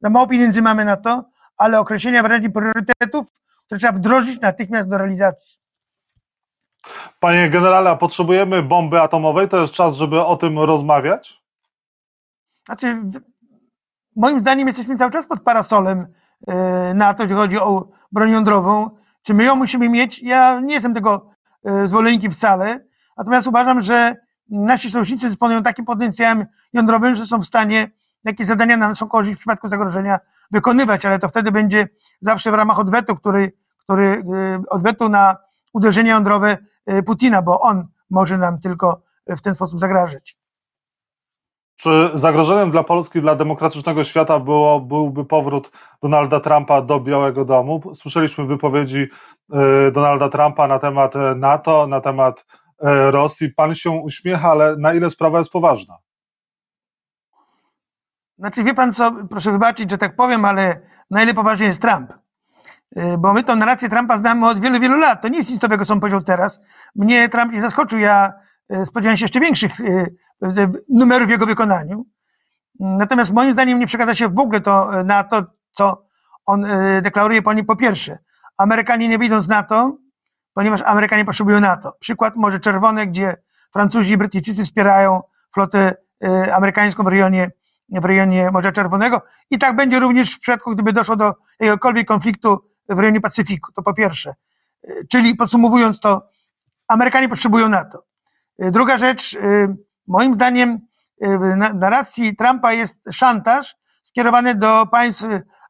za 0.00 0.10
mało 0.10 0.26
pieniędzy 0.26 0.62
mamy 0.62 0.84
na 0.84 0.96
to, 0.96 1.24
ale 1.56 1.80
określenia 1.80 2.22
wręcz 2.22 2.52
priorytetów, 2.52 3.32
które 3.66 3.78
trzeba 3.78 3.92
wdrożyć 3.92 4.40
natychmiast 4.40 4.88
do 4.88 4.98
realizacji. 4.98 5.58
Panie 7.20 7.50
generale, 7.50 7.90
a 7.90 7.96
potrzebujemy 7.96 8.62
bomby 8.62 9.00
atomowej? 9.00 9.48
To 9.48 9.60
jest 9.60 9.72
czas, 9.72 9.96
żeby 9.96 10.20
o 10.20 10.36
tym 10.36 10.58
rozmawiać? 10.58 11.42
Znaczy, 12.66 13.02
moim 14.16 14.40
zdaniem 14.40 14.66
jesteśmy 14.66 14.96
cały 14.96 15.10
czas 15.10 15.26
pod 15.26 15.42
parasolem 15.42 16.06
e, 16.48 16.94
na 16.94 17.14
to, 17.14 17.22
jeśli 17.22 17.36
chodzi 17.36 17.58
o 17.58 17.88
broń 18.12 18.30
jądrową. 18.30 18.90
Czy 19.22 19.34
my 19.34 19.44
ją 19.44 19.56
musimy 19.56 19.88
mieć? 19.88 20.22
Ja 20.22 20.60
nie 20.60 20.74
jestem 20.74 20.94
tego 20.94 21.26
e, 21.64 21.88
zwolennikiem 21.88 22.32
wcale, 22.32 22.80
Natomiast 23.16 23.46
uważam, 23.46 23.80
że 23.80 24.16
nasi 24.50 24.90
sojusznicy 24.90 25.26
dysponują 25.28 25.62
takim 25.62 25.84
potencjałem 25.84 26.46
jądrowym, 26.72 27.14
że 27.14 27.26
są 27.26 27.38
w 27.38 27.46
stanie 27.46 27.90
jakieś 28.26 28.46
zadania 28.46 28.76
na 28.76 28.88
naszą 28.88 29.08
korzyść 29.08 29.34
w 29.34 29.38
przypadku 29.38 29.68
zagrożenia 29.68 30.18
wykonywać, 30.50 31.04
ale 31.04 31.18
to 31.18 31.28
wtedy 31.28 31.52
będzie 31.52 31.88
zawsze 32.20 32.50
w 32.50 32.54
ramach 32.54 32.78
odwetu, 32.78 33.16
który, 33.16 33.52
który 33.78 34.06
y, 34.06 34.68
odwetu 34.70 35.08
na 35.08 35.36
uderzenie 35.72 36.10
jądrowe 36.10 36.58
y, 36.90 37.02
Putina, 37.02 37.42
bo 37.42 37.60
on 37.60 37.86
może 38.10 38.38
nam 38.38 38.60
tylko 38.60 39.00
w 39.28 39.40
ten 39.40 39.54
sposób 39.54 39.80
zagrażać. 39.80 40.36
Czy 41.76 42.10
zagrożeniem 42.14 42.70
dla 42.70 42.84
Polski, 42.84 43.20
dla 43.20 43.34
demokratycznego 43.34 44.04
świata 44.04 44.40
było, 44.40 44.80
byłby 44.80 45.24
powrót 45.24 45.70
Donalda 46.02 46.40
Trumpa 46.40 46.82
do 46.82 47.00
Białego 47.00 47.44
Domu? 47.44 47.94
Słyszeliśmy 47.94 48.46
wypowiedzi 48.46 48.98
y, 49.88 49.92
Donalda 49.92 50.28
Trumpa 50.28 50.66
na 50.66 50.78
temat 50.78 51.14
NATO, 51.36 51.86
na 51.86 52.00
temat 52.00 52.46
Rosji. 53.10 53.50
Pan 53.50 53.74
się 53.74 53.90
uśmiecha, 53.90 54.50
ale 54.50 54.76
na 54.76 54.94
ile 54.94 55.10
sprawa 55.10 55.38
jest 55.38 55.50
poważna? 55.50 55.98
Znaczy, 58.38 58.64
wie 58.64 58.74
pan 58.74 58.92
co, 58.92 59.12
proszę 59.30 59.52
wybaczyć, 59.52 59.90
że 59.90 59.98
tak 59.98 60.16
powiem, 60.16 60.44
ale 60.44 60.80
na 61.10 61.22
ile 61.22 61.34
poważnie 61.34 61.66
jest 61.66 61.82
Trump? 61.82 62.12
Y, 62.98 63.18
bo 63.18 63.32
my 63.32 63.44
tą 63.44 63.56
narrację 63.56 63.88
Trumpa 63.88 64.16
znamy 64.16 64.48
od 64.48 64.60
wielu, 64.60 64.80
wielu 64.80 64.96
lat. 64.98 65.22
To 65.22 65.28
nie 65.28 65.38
jest 65.38 65.50
nic 65.50 65.62
nowego, 65.62 65.84
co 65.84 65.94
on 65.94 66.00
powiedział 66.00 66.22
teraz. 66.22 66.60
Mnie 66.94 67.28
Trump 67.28 67.52
nie 67.52 67.60
zaskoczył. 67.60 67.98
Ja 67.98 68.32
y, 68.72 68.86
spodziewałem 68.86 69.16
się 69.16 69.24
jeszcze 69.24 69.40
większych 69.40 69.80
y, 69.80 70.16
numerów 70.88 71.28
w 71.28 71.30
jego 71.30 71.46
wykonaniu. 71.46 72.04
Natomiast 72.80 73.32
moim 73.32 73.52
zdaniem 73.52 73.78
nie 73.78 73.86
przekłada 73.86 74.14
się 74.14 74.28
w 74.28 74.38
ogóle 74.38 74.60
to 74.60 75.04
na 75.04 75.24
to, 75.24 75.44
co 75.72 76.06
on 76.46 76.66
deklaruje. 77.02 77.42
Po 77.66 77.76
pierwsze, 77.76 78.18
Amerykanie 78.58 79.08
nie 79.08 79.18
wyjdą 79.18 79.42
z 79.42 79.48
NATO, 79.48 79.96
ponieważ 80.54 80.82
Amerykanie 80.82 81.24
potrzebują 81.24 81.60
NATO. 81.60 81.96
Przykład 82.00 82.36
Morze 82.36 82.60
Czerwone, 82.60 83.06
gdzie 83.06 83.36
Francuzi 83.72 84.12
i 84.12 84.16
Brytyjczycy 84.16 84.64
wspierają 84.64 85.22
flotę 85.54 85.94
amerykańską 86.52 87.04
w 87.04 87.06
rejonie 87.06 87.50
w 87.88 88.04
rejonie 88.04 88.50
Morza 88.50 88.72
Czerwonego 88.72 89.22
i 89.50 89.58
tak 89.58 89.76
będzie 89.76 90.00
również 90.00 90.34
w 90.34 90.40
przypadku, 90.40 90.74
gdyby 90.74 90.92
doszło 90.92 91.16
do 91.16 91.34
jakiegokolwiek 91.60 92.08
konfliktu 92.08 92.58
w 92.88 92.98
rejonie 92.98 93.20
Pacyfiku. 93.20 93.72
To 93.72 93.82
po 93.82 93.94
pierwsze. 93.94 94.34
Czyli 95.10 95.34
podsumowując 95.34 96.00
to, 96.00 96.28
Amerykanie 96.88 97.28
potrzebują 97.28 97.68
NATO. 97.68 98.02
Druga 98.58 98.98
rzecz, 98.98 99.34
y, 99.34 99.76
moim 100.06 100.34
zdaniem 100.34 100.80
na 101.56 101.72
narracji 101.72 102.36
Trumpa 102.36 102.72
jest 102.72 102.98
szantaż 103.12 103.76
skierowany 104.02 104.54
do 104.54 104.86
państw 104.86 105.24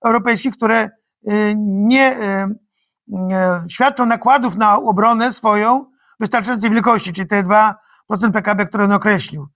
europejskich, 0.04 0.52
które 0.52 0.90
y, 1.30 1.54
nie 1.56 2.18
y, 2.20 3.68
świadczą 3.68 4.06
nakładów 4.06 4.56
na 4.56 4.76
obronę 4.76 5.32
swoją 5.32 5.90
wystarczającej 6.20 6.70
wielkości, 6.70 7.12
czyli 7.12 7.28
te 7.28 7.42
2% 7.42 8.32
PKB, 8.32 8.66
które 8.66 8.85
on 8.85 8.92
określił. 8.92 9.49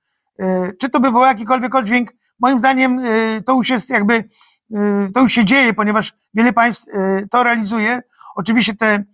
Czy 0.80 0.90
to 0.90 1.00
by 1.00 1.08
wywołało 1.08 1.26
jakikolwiek 1.26 1.74
oddźwięk? 1.74 2.10
Moim 2.40 2.58
zdaniem 2.58 2.98
y, 2.98 3.42
to 3.46 3.52
już 3.52 3.70
jest 3.70 3.90
jakby, 3.90 4.14
y, 4.14 5.12
to 5.14 5.20
już 5.20 5.32
się 5.32 5.44
dzieje, 5.44 5.74
ponieważ 5.74 6.12
wiele 6.34 6.52
państw 6.52 6.88
y, 6.88 7.28
to 7.30 7.42
realizuje. 7.42 8.02
Oczywiście 8.34 8.74
te 8.74 9.04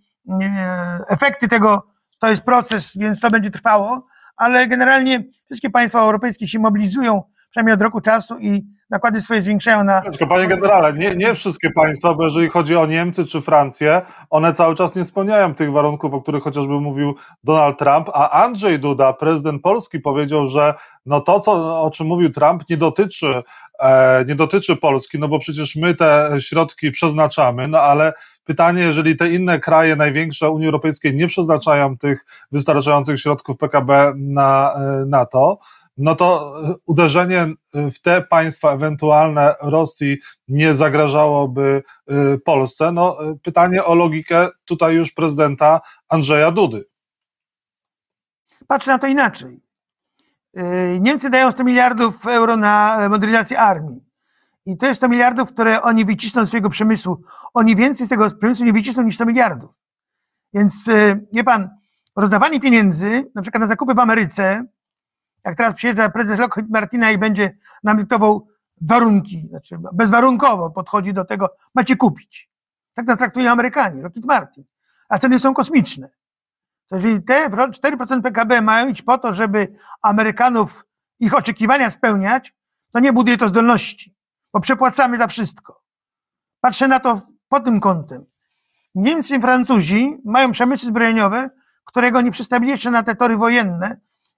efekty 1.07 1.47
tego 1.47 1.87
to 2.19 2.29
jest 2.29 2.43
proces, 2.43 2.97
więc 2.97 3.19
to 3.19 3.31
będzie 3.31 3.51
trwało, 3.51 4.07
ale 4.37 4.67
generalnie 4.67 5.23
wszystkie 5.45 5.69
państwa 5.69 5.99
europejskie 5.99 6.47
się 6.47 6.59
mobilizują 6.59 7.23
przynajmniej 7.49 7.73
od 7.73 7.81
roku 7.81 8.01
czasu 8.01 8.39
i 8.39 8.63
nakłady 8.89 9.21
swoje 9.21 9.41
zwiększają 9.41 9.83
na. 9.83 10.01
Panie 10.29 10.47
generale, 10.47 10.93
nie, 10.93 11.09
nie 11.09 11.35
wszystkie 11.35 11.69
państwa, 11.71 12.13
bo 12.13 12.23
jeżeli 12.23 12.49
chodzi 12.49 12.75
o 12.75 12.85
Niemcy 12.85 13.25
czy 13.25 13.41
Francję, 13.41 14.01
one 14.29 14.53
cały 14.53 14.75
czas 14.75 14.95
nie 14.95 15.05
spełniają 15.05 15.55
tych 15.55 15.71
warunków, 15.71 16.13
o 16.13 16.21
których 16.21 16.43
chociażby 16.43 16.73
mówił 16.73 17.15
Donald 17.43 17.79
Trump, 17.79 18.09
a 18.13 18.43
Andrzej 18.43 18.79
Duda, 18.79 19.13
prezydent 19.13 19.61
Polski, 19.61 19.99
powiedział, 19.99 20.47
że 20.47 20.73
no 21.05 21.21
to, 21.21 21.39
co, 21.39 21.81
o 21.81 21.91
czym 21.91 22.07
mówił 22.07 22.31
Trump, 22.31 22.63
nie 22.69 22.77
dotyczy, 22.77 23.43
e, 23.79 24.25
nie 24.27 24.35
dotyczy 24.35 24.75
Polski, 24.75 25.19
no 25.19 25.27
bo 25.27 25.39
przecież 25.39 25.75
my 25.75 25.95
te 25.95 26.29
środki 26.39 26.91
przeznaczamy, 26.91 27.67
no 27.67 27.79
ale 27.79 28.13
pytanie, 28.45 28.81
jeżeli 28.81 29.17
te 29.17 29.29
inne 29.29 29.59
kraje 29.59 29.95
największe 29.95 30.49
Unii 30.49 30.67
Europejskiej 30.67 31.15
nie 31.15 31.27
przeznaczają 31.27 31.97
tych 31.97 32.25
wystarczających 32.51 33.19
środków 33.19 33.57
PKB 33.57 34.13
na 34.15 34.73
e, 34.73 35.05
NATO, 35.05 35.59
no 35.97 36.15
to 36.15 36.55
uderzenie 36.85 37.47
w 37.73 37.99
te 38.01 38.21
państwa 38.21 38.71
ewentualne 38.71 39.55
Rosji 39.61 40.17
nie 40.47 40.73
zagrażałoby 40.73 41.83
y, 42.11 42.39
Polsce. 42.45 42.91
No, 42.91 43.17
pytanie 43.43 43.85
o 43.85 43.95
logikę 43.95 44.49
tutaj 44.65 44.95
już 44.95 45.11
prezydenta 45.11 45.81
Andrzeja 46.09 46.51
Dudy. 46.51 46.85
Patrzę 48.67 48.91
na 48.91 48.99
to 48.99 49.07
inaczej. 49.07 49.59
Niemcy 50.99 51.29
dają 51.29 51.51
100 51.51 51.63
miliardów 51.63 52.27
euro 52.27 52.57
na 52.57 53.07
modernizację 53.09 53.59
armii. 53.59 54.01
I 54.65 54.77
to 54.77 54.87
jest 54.87 54.99
100 54.99 55.09
miliardów, 55.09 55.53
które 55.53 55.81
oni 55.81 56.05
wycisną 56.05 56.45
z 56.45 56.47
swojego 56.47 56.69
przemysłu. 56.69 57.21
Oni 57.53 57.75
więcej 57.75 58.07
z 58.07 58.09
tego 58.09 58.27
przemysłu 58.39 58.65
nie 58.65 58.73
wycisną 58.73 59.03
niż 59.03 59.15
100 59.15 59.25
miliardów. 59.25 59.71
Więc, 60.53 60.89
wie 61.33 61.43
pan, 61.43 61.69
rozdawanie 62.15 62.59
pieniędzy, 62.59 63.31
na 63.35 63.41
przykład 63.41 63.61
na 63.61 63.67
zakupy 63.67 63.93
w 63.93 63.99
Ameryce, 63.99 64.65
jak 65.47 65.57
teraz 65.57 65.75
przyjeżdża 65.75 66.09
prezes 66.09 66.39
Lockheed 66.39 66.69
Martina 66.69 67.11
i 67.11 67.17
będzie 67.17 67.55
nam 67.83 67.97
dyktował 67.97 68.47
warunki, 68.81 69.47
znaczy 69.49 69.77
bezwarunkowo 69.93 70.69
podchodzi 70.69 71.13
do 71.13 71.25
tego, 71.25 71.49
macie 71.75 71.95
kupić. 71.95 72.49
Tak 72.93 73.05
nas 73.07 73.19
traktują 73.19 73.51
Amerykanie, 73.51 74.01
Lockheed 74.01 74.25
Martin. 74.25 74.63
A 75.09 75.17
ceny 75.17 75.39
są 75.39 75.53
kosmiczne. 75.53 76.09
To 76.87 76.95
jeżeli 76.95 77.23
te 77.23 77.49
4% 77.49 78.21
PKB 78.21 78.61
mają 78.61 78.87
iść 78.87 79.01
po 79.01 79.17
to, 79.17 79.33
żeby 79.33 79.67
Amerykanów 80.01 80.85
ich 81.19 81.33
oczekiwania 81.33 81.89
spełniać, 81.89 82.55
to 82.91 82.99
nie 82.99 83.13
buduje 83.13 83.37
to 83.37 83.47
zdolności, 83.47 84.15
bo 84.53 84.59
przepłacamy 84.59 85.17
za 85.17 85.27
wszystko. 85.27 85.81
Patrzę 86.61 86.87
na 86.87 86.99
to 86.99 87.21
pod 87.49 87.63
tym 87.63 87.79
kątem. 87.79 88.25
Niemcy 88.95 89.35
i 89.35 89.41
Francuzi 89.41 90.17
mają 90.25 90.51
przemysły 90.51 90.89
zbrojeniowe, 90.89 91.49
którego 91.85 92.21
nie 92.21 92.31
przystawili 92.31 92.71
jeszcze 92.71 92.91
na 92.91 93.03
te 93.03 93.15
tory 93.15 93.37
wojenne, 93.37 93.97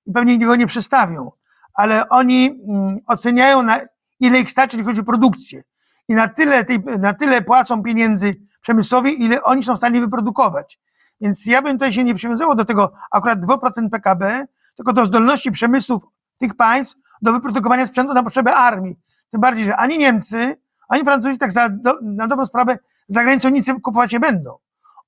i 0.10 0.14
pewnie 0.14 0.40
go 0.40 0.56
nie 0.56 0.68
przestawią, 0.68 1.32
ale 1.74 2.10
oni 2.10 2.62
mm, 2.68 2.98
oceniają, 3.08 3.64
na 3.64 3.80
ile 4.20 4.40
ich 4.40 4.52
starczy, 4.52 4.78
jeśli 4.78 4.86
chodzi 4.86 5.02
o 5.02 5.04
produkcję. 5.04 5.64
I 6.08 6.16
na 6.16 6.28
tyle, 6.28 6.66
tej, 6.66 6.80
na 6.80 7.14
tyle 7.14 7.42
płacą 7.42 7.84
pieniędzy 7.84 8.36
przemysłowi, 8.62 9.24
ile 9.24 9.44
oni 9.44 9.64
są 9.64 9.76
w 9.76 9.78
stanie 9.78 10.02
wyprodukować. 10.02 10.80
Więc 11.22 11.46
ja 11.46 11.62
bym 11.62 11.74
tutaj 11.74 11.94
się 11.94 12.04
nie 12.04 12.16
przywiązywał 12.16 12.56
do 12.56 12.66
tego 12.66 12.92
akurat 13.12 13.40
2% 13.40 13.90
PKB, 13.90 14.46
tylko 14.76 14.94
do 14.94 15.06
zdolności 15.06 15.52
przemysłów 15.52 16.04
tych 16.38 16.56
państw 16.56 16.98
do 17.22 17.32
wyprodukowania 17.32 17.86
sprzętu 17.86 18.14
na 18.14 18.24
potrzeby 18.24 18.54
armii. 18.54 18.96
Tym 19.32 19.42
bardziej, 19.42 19.66
że 19.66 19.76
ani 19.76 19.98
Niemcy, 19.98 20.58
ani 20.90 21.04
Francuzi 21.04 21.38
tak 21.38 21.52
za, 21.52 21.70
do, 21.70 21.94
na 22.02 22.28
dobrą 22.28 22.46
sprawę 22.46 22.78
za 23.08 23.24
granicą 23.24 23.50
nic 23.50 23.72
kupować 23.84 24.12
nie 24.12 24.20
będą. 24.20 24.58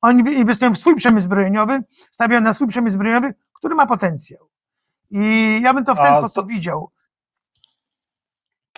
Oni 0.01 0.34
inwestują 0.34 0.74
w 0.74 0.77
swój 0.77 0.96
przemysł 0.96 1.25
zbrojeniowy, 1.25 1.84
stawiają 2.12 2.41
na 2.41 2.53
swój 2.53 2.67
przemysł 2.67 2.93
zbrojeniowy, 2.93 3.34
który 3.53 3.75
ma 3.75 3.86
potencjał. 3.86 4.50
I 5.12 5.60
ja 5.63 5.74
bym 5.74 5.86
to 5.86 5.96
w 5.96 5.98
ten 5.98 6.06
a 6.06 6.15
sposób 6.15 6.36
to, 6.36 6.44
widział. 6.44 6.91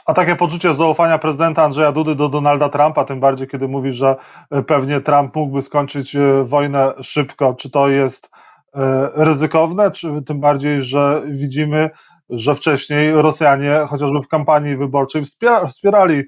A 0.05 0.13
takie 0.13 0.35
poczucie 0.35 0.73
zaufania 0.73 1.17
prezydenta 1.17 1.63
Andrzeja 1.63 1.91
Dudy 1.91 2.15
do 2.15 2.29
Donalda 2.29 2.69
Trumpa, 2.69 3.05
tym 3.05 3.19
bardziej 3.19 3.47
kiedy 3.47 3.67
mówi, 3.67 3.93
że 3.93 4.15
e, 4.51 4.63
pewnie 4.63 5.01
Trump 5.01 5.35
mógłby 5.35 5.61
skończyć 5.61 6.15
e, 6.15 6.43
wojnę 6.43 6.93
szybko, 7.01 7.53
czy 7.53 7.69
to 7.69 7.89
jest 7.89 8.29
e, 8.75 9.09
ryzykowne, 9.15 9.91
czy 9.91 10.21
tym 10.27 10.39
bardziej, 10.39 10.83
że 10.83 11.23
widzimy, 11.25 11.89
że 12.29 12.55
wcześniej 12.55 13.13
Rosjanie 13.13 13.85
chociażby 13.89 14.21
w 14.21 14.27
kampanii 14.27 14.75
wyborczej 14.75 15.23
wspierali 15.69 16.23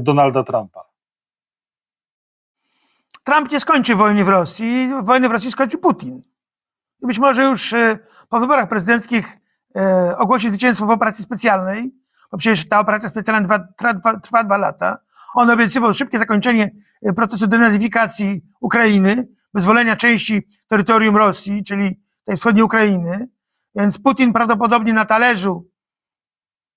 Donalda 0.00 0.44
Trumpa? 0.44 0.80
Trump 3.24 3.50
nie 3.50 3.60
skończy 3.60 3.96
wojny 3.96 4.24
w 4.24 4.28
Rosji, 4.28 4.90
wojnę 5.02 5.28
w 5.28 5.32
Rosji 5.32 5.50
skończy 5.50 5.78
Putin 5.78 6.22
i 7.02 7.06
być 7.06 7.18
może 7.18 7.44
już 7.44 7.72
e, 7.72 7.98
po 8.28 8.40
wyborach 8.40 8.68
prezydenckich 8.68 9.38
e, 9.76 10.18
ogłosi 10.18 10.48
zwycięstwo 10.48 10.86
w 10.86 10.90
operacji 10.90 11.24
specjalnej, 11.24 11.94
bo 12.32 12.38
przecież 12.38 12.68
ta 12.68 12.80
operacja 12.80 13.08
specjalna 13.08 13.48
trwa, 13.48 13.68
trwa, 13.78 14.20
trwa 14.20 14.44
dwa 14.44 14.56
lata. 14.56 14.98
On 15.34 15.50
obiecywał 15.50 15.92
szybkie 15.92 16.18
zakończenie 16.18 16.70
e, 17.02 17.12
procesu 17.12 17.46
denazyfikacji 17.46 18.42
Ukrainy, 18.60 19.28
wyzwolenia 19.54 19.96
części 19.96 20.48
terytorium 20.68 21.16
Rosji, 21.16 21.64
czyli 21.64 22.00
tej 22.24 22.36
wschodniej 22.36 22.64
Ukrainy. 22.64 23.28
Więc 23.74 23.98
Putin 23.98 24.32
prawdopodobnie 24.32 24.92
na 24.92 25.04
talerzu 25.04 25.70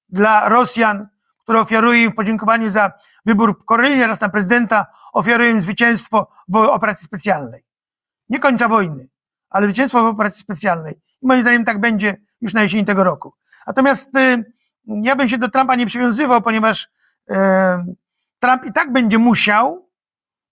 dla 0.09 0.49
Rosjan, 0.49 1.07
które 1.43 1.59
ofiaruje 1.61 2.03
im 2.03 2.11
w 2.11 2.15
podziękowaniu 2.15 2.69
za 2.69 2.91
wybór 3.25 3.65
Korei 3.65 4.03
raz 4.03 4.21
na 4.21 4.29
prezydenta, 4.29 4.85
ofiaruje 5.13 5.49
im 5.49 5.61
zwycięstwo 5.61 6.27
w 6.47 6.55
operacji 6.55 7.05
specjalnej. 7.05 7.63
Nie 8.29 8.39
końca 8.39 8.67
wojny 8.67 9.07
ale 9.49 9.65
zwycięstwo 9.65 10.03
w 10.03 10.05
operacji 10.05 10.41
specjalnej. 10.41 10.93
I 11.21 11.27
moim 11.27 11.41
zdaniem 11.41 11.65
tak 11.65 11.79
będzie 11.79 12.17
już 12.41 12.53
na 12.53 12.63
jesieni 12.63 12.85
tego 12.85 13.03
roku. 13.03 13.33
Natomiast 13.67 14.15
y, 14.15 14.43
ja 14.87 15.15
bym 15.15 15.29
się 15.29 15.37
do 15.37 15.49
Trumpa 15.49 15.75
nie 15.75 15.85
przywiązywał, 15.85 16.41
ponieważ 16.41 16.83
y, 16.83 17.35
Trump 18.39 18.65
i 18.65 18.73
tak 18.73 18.91
będzie 18.91 19.17
musiał 19.17 19.89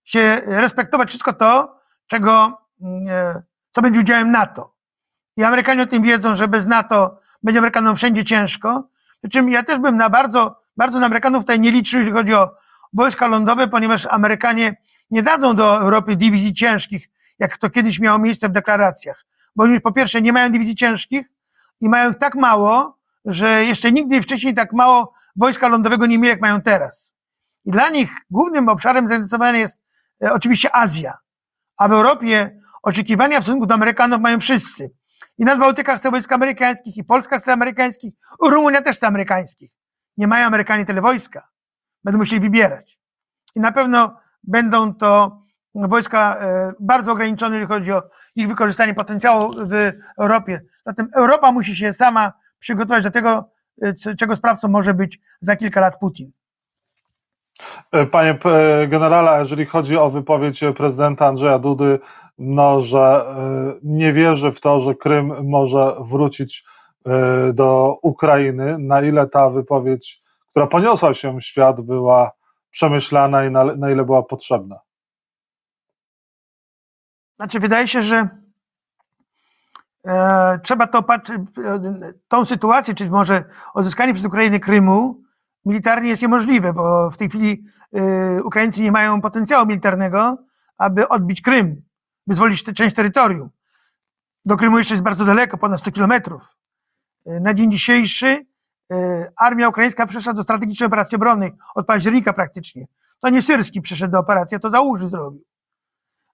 się 0.04 0.42
respektować 0.46 1.08
wszystko 1.08 1.32
to, 1.32 1.80
czego, 2.06 2.58
y, 2.80 2.84
co 3.70 3.82
będzie 3.82 4.00
udziałem 4.00 4.30
NATO. 4.30 4.74
I 5.36 5.44
Amerykanie 5.44 5.82
o 5.82 5.86
tym 5.86 6.02
wiedzą, 6.02 6.36
że 6.36 6.48
bez 6.48 6.66
NATO 6.66 7.18
będzie 7.42 7.58
Amerykanom 7.58 7.96
wszędzie 7.96 8.24
ciężko. 8.24 8.88
Przy 9.22 9.30
czym 9.30 9.50
ja 9.50 9.62
też 9.62 9.78
bym 9.78 9.96
na 9.96 10.10
bardzo, 10.10 10.62
bardzo 10.76 11.00
na 11.00 11.06
Amerykanów 11.06 11.42
tutaj 11.42 11.60
nie 11.60 11.70
liczył, 11.70 12.00
jeśli 12.00 12.12
chodzi 12.12 12.34
o 12.34 12.50
wojska 12.92 13.26
lądowe, 13.26 13.68
ponieważ 13.68 14.06
Amerykanie 14.06 14.76
nie 15.10 15.22
dadzą 15.22 15.56
do 15.56 15.76
Europy 15.80 16.16
dywizji 16.16 16.54
ciężkich, 16.54 17.08
jak 17.38 17.56
to 17.56 17.70
kiedyś 17.70 18.00
miało 18.00 18.18
miejsce 18.18 18.48
w 18.48 18.52
deklaracjach. 18.52 19.24
Bo 19.56 19.64
oni 19.64 19.80
po 19.80 19.92
pierwsze 19.92 20.22
nie 20.22 20.32
mają 20.32 20.52
dywizji 20.52 20.74
ciężkich 20.74 21.26
i 21.80 21.88
mają 21.88 22.10
ich 22.10 22.18
tak 22.18 22.34
mało, 22.34 22.98
że 23.24 23.64
jeszcze 23.64 23.92
nigdy 23.92 24.22
wcześniej 24.22 24.54
tak 24.54 24.72
mało 24.72 25.14
wojska 25.36 25.68
lądowego 25.68 26.06
nie 26.06 26.18
mieli, 26.18 26.28
jak 26.28 26.40
mają 26.40 26.60
teraz. 26.60 27.14
I 27.64 27.70
dla 27.70 27.88
nich 27.88 28.10
głównym 28.30 28.68
obszarem 28.68 29.08
zainteresowania 29.08 29.58
jest 29.58 29.82
e, 30.24 30.32
oczywiście 30.32 30.76
Azja. 30.76 31.18
A 31.76 31.88
w 31.88 31.92
Europie 31.92 32.60
oczekiwania 32.82 33.40
w 33.40 33.44
stosunku 33.44 33.66
do 33.66 33.74
Amerykanów 33.74 34.20
mają 34.20 34.40
wszyscy. 34.40 34.90
I 35.38 35.44
na 35.44 35.56
Bałtykach 35.56 35.98
chce 35.98 36.10
wojsk 36.10 36.32
amerykańskich, 36.32 36.96
i 36.96 37.04
Polska 37.04 37.38
chce 37.38 37.52
amerykańskich, 37.52 38.14
Rumunia 38.40 38.82
też 38.82 38.96
chce 38.96 39.06
amerykańskich. 39.06 39.70
Nie 40.16 40.26
mają 40.26 40.46
Amerykanie 40.46 40.84
tyle 40.84 41.00
wojska. 41.00 41.48
Będą 42.04 42.18
musieli 42.18 42.40
wybierać. 42.40 42.98
I 43.54 43.60
na 43.60 43.72
pewno 43.72 44.16
będą 44.42 44.94
to 44.94 45.42
wojska 45.74 46.36
e, 46.40 46.72
bardzo 46.80 47.12
ograniczone, 47.12 47.56
jeżeli 47.56 47.68
chodzi 47.68 47.92
o 47.92 48.02
ich 48.36 48.48
wykorzystanie 48.48 48.94
potencjału 48.94 49.54
w 49.54 49.92
Europie. 50.18 50.60
Zatem 50.86 51.08
Europa 51.14 51.52
musi 51.52 51.76
się 51.76 51.92
sama 51.92 52.32
przygotować 52.58 53.04
do 53.04 53.10
tego, 53.10 53.50
e, 53.82 54.16
czego 54.16 54.36
sprawcą 54.36 54.68
może 54.68 54.94
być 54.94 55.20
za 55.40 55.56
kilka 55.56 55.80
lat 55.80 55.98
Putin. 55.98 56.30
E, 57.92 58.06
panie 58.06 58.38
generale, 58.88 59.40
jeżeli 59.40 59.66
chodzi 59.66 59.96
o 59.96 60.10
wypowiedź 60.10 60.60
prezydenta 60.76 61.26
Andrzeja 61.26 61.58
Dudy, 61.58 61.98
no, 62.38 62.80
że 62.80 63.34
nie 63.82 64.12
wierzy 64.12 64.52
w 64.52 64.60
to, 64.60 64.80
że 64.80 64.94
Krym 64.94 65.48
może 65.48 65.96
wrócić 66.00 66.64
do 67.52 67.98
Ukrainy, 68.02 68.76
na 68.78 69.02
ile 69.02 69.26
ta 69.26 69.50
wypowiedź, 69.50 70.22
która 70.50 70.66
poniosła 70.66 71.14
się 71.14 71.38
w 71.38 71.42
świat, 71.42 71.80
była 71.80 72.32
przemyślana 72.70 73.44
i 73.44 73.50
na, 73.50 73.64
na 73.64 73.90
ile 73.90 74.04
była 74.04 74.22
potrzebna? 74.22 74.78
Znaczy, 77.36 77.60
wydaje 77.60 77.88
się, 77.88 78.02
że 78.02 78.28
e, 80.06 80.58
trzeba 80.62 80.86
to 80.86 81.02
patrzeć, 81.02 81.38
e, 81.38 82.12
tą 82.28 82.44
sytuację, 82.44 82.94
czy 82.94 83.10
może 83.10 83.44
odzyskanie 83.74 84.14
przez 84.14 84.26
Ukrainę 84.26 84.60
Krymu 84.60 85.24
militarnie 85.64 86.08
jest 86.08 86.22
niemożliwe, 86.22 86.72
bo 86.72 87.10
w 87.10 87.16
tej 87.16 87.28
chwili 87.28 87.64
e, 87.92 88.42
Ukraińcy 88.42 88.82
nie 88.82 88.92
mają 88.92 89.20
potencjału 89.20 89.66
militarnego, 89.66 90.38
aby 90.78 91.08
odbić 91.08 91.42
Krym, 91.42 91.82
wyzwolić 92.26 92.64
tę 92.64 92.72
część 92.72 92.96
terytorium. 92.96 93.50
Do 94.44 94.56
Krymu 94.56 94.78
jeszcze 94.78 94.94
jest 94.94 95.04
bardzo 95.04 95.24
daleko, 95.24 95.58
ponad 95.58 95.80
100 95.80 95.92
kilometrów. 95.92 96.56
E, 97.26 97.40
na 97.40 97.54
dzień 97.54 97.70
dzisiejszy 97.70 98.46
e, 98.92 99.32
armia 99.36 99.68
ukraińska 99.68 100.06
przeszła 100.06 100.32
do 100.32 100.42
strategicznej 100.42 100.86
operacji 100.86 101.16
obronnej 101.16 101.52
od 101.74 101.86
października 101.86 102.32
praktycznie. 102.32 102.86
To 103.20 103.28
nie 103.28 103.42
Syrski 103.42 103.80
przeszedł 103.80 104.12
do 104.12 104.18
operacji, 104.18 104.56
a 104.56 104.60
to 104.60 104.70
Załuży 104.70 105.08
zrobił. 105.08 105.44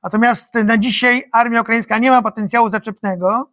Natomiast 0.03 0.55
na 0.55 0.79
dzisiaj 0.79 1.29
armia 1.33 1.61
ukraińska 1.61 1.99
nie 1.99 2.11
ma 2.11 2.23
potencjału 2.23 2.69
zaczepnego, 2.69 3.53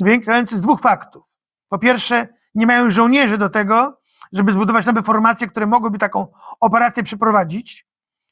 wynikający 0.00 0.56
z 0.56 0.60
dwóch 0.60 0.80
faktów. 0.80 1.24
Po 1.68 1.78
pierwsze, 1.78 2.28
nie 2.54 2.66
mają 2.66 2.90
żołnierzy 2.90 3.38
do 3.38 3.50
tego, 3.50 4.00
żeby 4.32 4.52
zbudować 4.52 4.86
nowe 4.86 5.02
formacje, 5.02 5.46
które 5.46 5.66
mogłyby 5.66 5.98
taką 5.98 6.26
operację 6.60 7.02
przeprowadzić. 7.02 7.86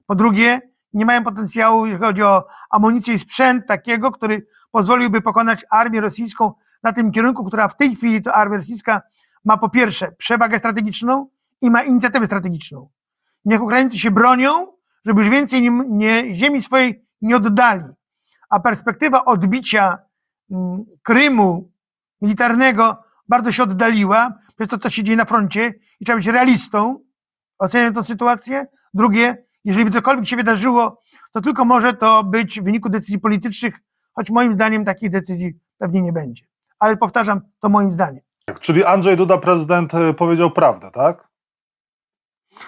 Po 0.06 0.14
drugie, 0.14 0.60
nie 0.92 1.06
mają 1.06 1.24
potencjału, 1.24 1.86
jeśli 1.86 2.04
chodzi 2.04 2.22
o 2.22 2.46
amunicję 2.70 3.14
i 3.14 3.18
sprzęt 3.18 3.66
takiego, 3.66 4.10
który 4.10 4.46
pozwoliłby 4.70 5.22
pokonać 5.22 5.64
armię 5.70 6.00
rosyjską 6.00 6.52
na 6.82 6.92
tym 6.92 7.12
kierunku, 7.12 7.44
która 7.44 7.68
w 7.68 7.76
tej 7.76 7.96
chwili 7.96 8.22
to 8.22 8.34
armia 8.34 8.56
rosyjska 8.56 9.02
ma 9.44 9.56
po 9.56 9.68
pierwsze 9.68 10.12
przewagę 10.12 10.58
strategiczną 10.58 11.28
i 11.60 11.70
ma 11.70 11.82
inicjatywę 11.82 12.26
strategiczną. 12.26 12.88
Niech 13.44 13.62
Ukraińcy 13.62 13.98
się 13.98 14.10
bronią, 14.10 14.66
żeby 15.04 15.20
już 15.20 15.30
więcej 15.30 15.62
nie, 15.62 15.70
nie, 15.88 16.34
ziemi 16.34 16.62
swojej 16.62 17.06
nie 17.22 17.36
oddali. 17.36 17.84
A 18.50 18.60
perspektywa 18.60 19.24
odbicia 19.24 19.98
mm, 20.50 20.84
Krymu 21.02 21.70
militarnego 22.20 23.04
bardzo 23.28 23.52
się 23.52 23.62
oddaliła 23.62 24.32
przez 24.56 24.68
to, 24.68 24.78
co 24.78 24.90
się 24.90 25.04
dzieje 25.04 25.16
na 25.16 25.24
froncie 25.24 25.74
i 26.00 26.04
trzeba 26.04 26.16
być 26.16 26.26
realistą, 26.26 26.98
oceniać 27.58 27.94
tę 27.94 28.04
sytuację. 28.04 28.66
Drugie, 28.94 29.44
jeżeli 29.64 29.84
by 29.84 29.90
cokolwiek 29.90 30.28
się 30.28 30.36
wydarzyło, 30.36 31.00
to 31.32 31.40
tylko 31.40 31.64
może 31.64 31.94
to 31.94 32.24
być 32.24 32.60
w 32.60 32.64
wyniku 32.64 32.88
decyzji 32.88 33.18
politycznych, 33.18 33.74
choć 34.12 34.30
moim 34.30 34.54
zdaniem 34.54 34.84
takich 34.84 35.10
decyzji 35.10 35.52
pewnie 35.78 36.02
nie 36.02 36.12
będzie. 36.12 36.44
Ale 36.78 36.96
powtarzam, 36.96 37.40
to 37.60 37.68
moim 37.68 37.92
zdaniem. 37.92 38.20
Czyli 38.60 38.84
Andrzej 38.84 39.16
Duda, 39.16 39.38
prezydent, 39.38 39.94
e, 39.94 40.14
powiedział 40.14 40.50
prawdę, 40.50 40.90
tak? 40.90 41.28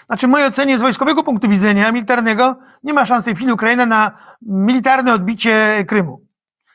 Znaczy, 0.07 0.27
w 0.27 0.31
mojej 0.31 0.47
ocenie 0.47 0.79
z 0.79 0.83
wojskowego 0.83 1.23
punktu 1.23 1.49
widzenia 1.49 1.93
militarnego 1.93 2.57
nie 2.83 2.93
ma 2.93 3.05
szansy 3.05 3.33
w 3.33 3.37
chwili 3.37 3.53
Ukraina 3.53 3.87
na 3.87 4.13
militarne 4.43 5.15
odbicie 5.15 5.85
Krymu. 5.89 6.21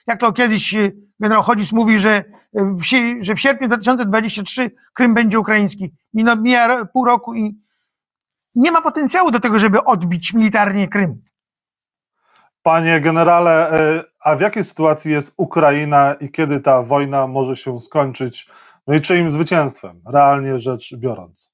Jak 0.07 0.19
to 0.19 0.33
kiedyś 0.33 0.75
e, 0.75 0.91
generał 1.19 1.43
Chodzis 1.43 1.71
mówi, 1.71 1.99
że 1.99 2.23
w, 2.53 2.83
że 3.21 3.35
w 3.35 3.39
sierpniu 3.39 3.67
2023 3.67 4.71
Krym 4.93 5.13
będzie 5.13 5.39
ukraiński. 5.39 5.93
Mino, 6.13 6.35
mija 6.35 6.85
pół 6.85 7.05
roku 7.05 7.35
i 7.35 7.59
nie 8.55 8.71
ma 8.71 8.81
potencjału 8.81 9.31
do 9.31 9.39
tego, 9.39 9.59
żeby 9.59 9.83
odbić 9.83 10.33
militarnie 10.33 10.87
Krym. 10.87 11.21
Panie 12.63 13.01
generale, 13.01 13.71
e, 13.71 14.03
a 14.19 14.35
w 14.35 14.41
jakiej 14.41 14.63
sytuacji 14.63 15.11
jest 15.11 15.33
Ukraina 15.37 16.13
i 16.13 16.31
kiedy 16.31 16.59
ta 16.59 16.83
wojna 16.83 17.27
może 17.27 17.55
się 17.55 17.79
skończyć? 17.79 18.49
No 18.87 18.93
i 18.93 19.01
czyim 19.01 19.31
zwycięstwem, 19.31 20.01
realnie 20.05 20.59
rzecz 20.59 20.95
biorąc? 20.95 21.48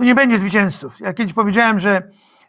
Tu 0.00 0.04
nie 0.04 0.14
będzie 0.14 0.38
zwycięzców. 0.38 1.00
Ja 1.00 1.14
kiedyś 1.14 1.32
powiedziałem, 1.32 1.80
że 1.80 2.02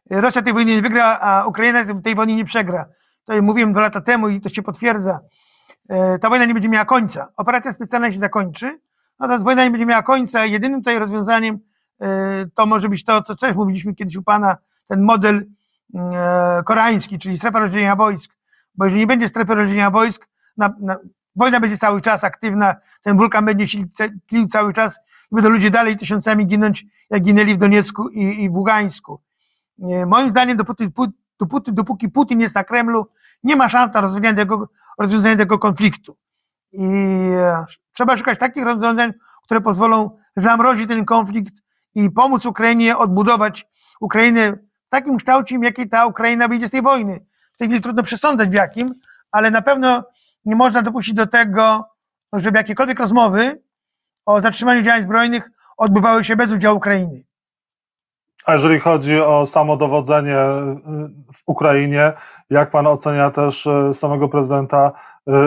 Rosja 0.09 0.41
tej 0.41 0.53
wojny 0.53 0.75
nie 0.75 0.81
wygra, 0.81 1.19
a 1.19 1.45
Ukraina 1.45 2.01
tej 2.03 2.15
wojny 2.15 2.35
nie 2.35 2.45
przegra. 2.45 2.85
To 3.25 3.41
mówiłem 3.41 3.71
dwa 3.71 3.81
lata 3.81 4.01
temu 4.01 4.29
i 4.29 4.41
to 4.41 4.49
się 4.49 4.61
potwierdza. 4.61 5.19
E, 5.89 6.19
ta 6.19 6.29
wojna 6.29 6.45
nie 6.45 6.53
będzie 6.53 6.69
miała 6.69 6.85
końca. 6.85 7.27
Operacja 7.37 7.73
specjalna 7.73 8.11
się 8.11 8.19
zakończy, 8.19 8.79
natomiast 9.19 9.45
wojna 9.45 9.63
nie 9.63 9.71
będzie 9.71 9.85
miała 9.85 10.03
końca. 10.03 10.45
Jedynym 10.45 10.79
tutaj 10.79 10.99
rozwiązaniem 10.99 11.59
e, 12.01 12.45
to 12.55 12.65
może 12.65 12.89
być 12.89 13.05
to, 13.05 13.21
co 13.21 13.35
też 13.35 13.55
mówiliśmy 13.55 13.95
kiedyś 13.95 14.15
u 14.15 14.23
Pana, 14.23 14.57
ten 14.87 15.01
model 15.01 15.45
e, 15.95 16.63
koreański, 16.65 17.19
czyli 17.19 17.37
strefa 17.37 17.59
rozdzielenia 17.59 17.95
wojsk. 17.95 18.35
Bo 18.75 18.85
jeżeli 18.85 18.99
nie 18.99 19.07
będzie 19.07 19.27
strefy 19.27 19.55
rozdzielenia 19.55 19.91
wojsk, 19.91 20.27
na, 20.57 20.73
na, 20.79 20.97
wojna 21.35 21.59
będzie 21.59 21.77
cały 21.77 22.01
czas 22.01 22.23
aktywna, 22.23 22.75
ten 23.01 23.17
wulkan 23.17 23.45
będzie 23.45 23.79
tlił 24.27 24.47
cały 24.47 24.73
czas 24.73 24.99
i 25.31 25.35
będą 25.35 25.49
ludzie 25.49 25.71
dalej 25.71 25.97
tysiącami 25.97 26.47
ginąć, 26.47 26.85
jak 27.09 27.23
ginęli 27.23 27.55
w 27.55 27.57
Doniecku 27.57 28.09
i, 28.09 28.43
i 28.43 28.49
w 28.49 28.55
Ługańsku. 28.55 29.21
Moim 30.07 30.31
zdaniem, 30.31 30.57
dopóty, 30.57 30.91
dopóty, 31.39 31.71
dopóki 31.71 32.09
Putin 32.09 32.41
jest 32.41 32.55
na 32.55 32.63
Kremlu, 32.63 33.07
nie 33.43 33.55
ma 33.55 33.69
szans 33.69 33.93
na 33.93 34.01
rozwiązanie 34.01 34.35
tego, 34.35 34.69
rozwiązanie 34.99 35.37
tego 35.37 35.59
konfliktu. 35.59 36.17
I 36.71 36.83
e, 37.37 37.65
trzeba 37.93 38.17
szukać 38.17 38.39
takich 38.39 38.63
rozwiązań, 38.63 39.13
które 39.43 39.61
pozwolą 39.61 40.17
zamrozić 40.35 40.87
ten 40.87 41.05
konflikt 41.05 41.53
i 41.95 42.09
pomóc 42.09 42.45
Ukrainie 42.45 42.97
odbudować 42.97 43.67
Ukrainę 44.01 44.51
w 44.87 44.89
takim 44.89 45.17
kształcie, 45.17 45.59
w 45.59 45.63
jakiej 45.63 45.89
ta 45.89 46.05
Ukraina 46.05 46.47
wyjdzie 46.47 46.67
z 46.67 46.71
tej 46.71 46.81
wojny. 46.81 47.25
W 47.53 47.57
tej 47.57 47.67
chwili 47.67 47.81
trudno 47.81 48.03
przesądzać 48.03 48.49
w 48.49 48.53
jakim, 48.53 48.95
ale 49.31 49.51
na 49.51 49.61
pewno 49.61 50.03
nie 50.45 50.55
można 50.55 50.81
dopuścić 50.81 51.13
do 51.13 51.27
tego, 51.27 51.85
żeby 52.33 52.57
jakiekolwiek 52.57 52.99
rozmowy 52.99 53.61
o 54.25 54.41
zatrzymaniu 54.41 54.81
działań 54.81 55.03
zbrojnych 55.03 55.49
odbywały 55.77 56.23
się 56.23 56.35
bez 56.35 56.51
udziału 56.51 56.77
Ukrainy. 56.77 57.23
A 58.45 58.53
jeżeli 58.53 58.79
chodzi 58.79 59.19
o 59.19 59.45
samo 59.45 59.77
dowodzenie 59.77 60.37
y, 60.37 61.33
w 61.33 61.41
Ukrainie, 61.45 62.13
jak 62.49 62.71
pan 62.71 62.87
ocenia 62.87 63.31
też 63.31 63.65
y, 63.65 63.93
samego 63.93 64.29
prezydenta 64.29 64.91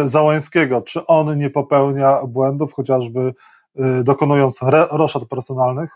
y, 0.05 0.09
Załańskiego? 0.09 0.83
Czy 0.83 1.07
on 1.07 1.39
nie 1.39 1.51
popełnia 1.51 2.19
błędów, 2.27 2.73
chociażby 2.75 3.35
dokonując 4.03 4.59
roszad 4.91 5.25
personalnych? 5.25 5.91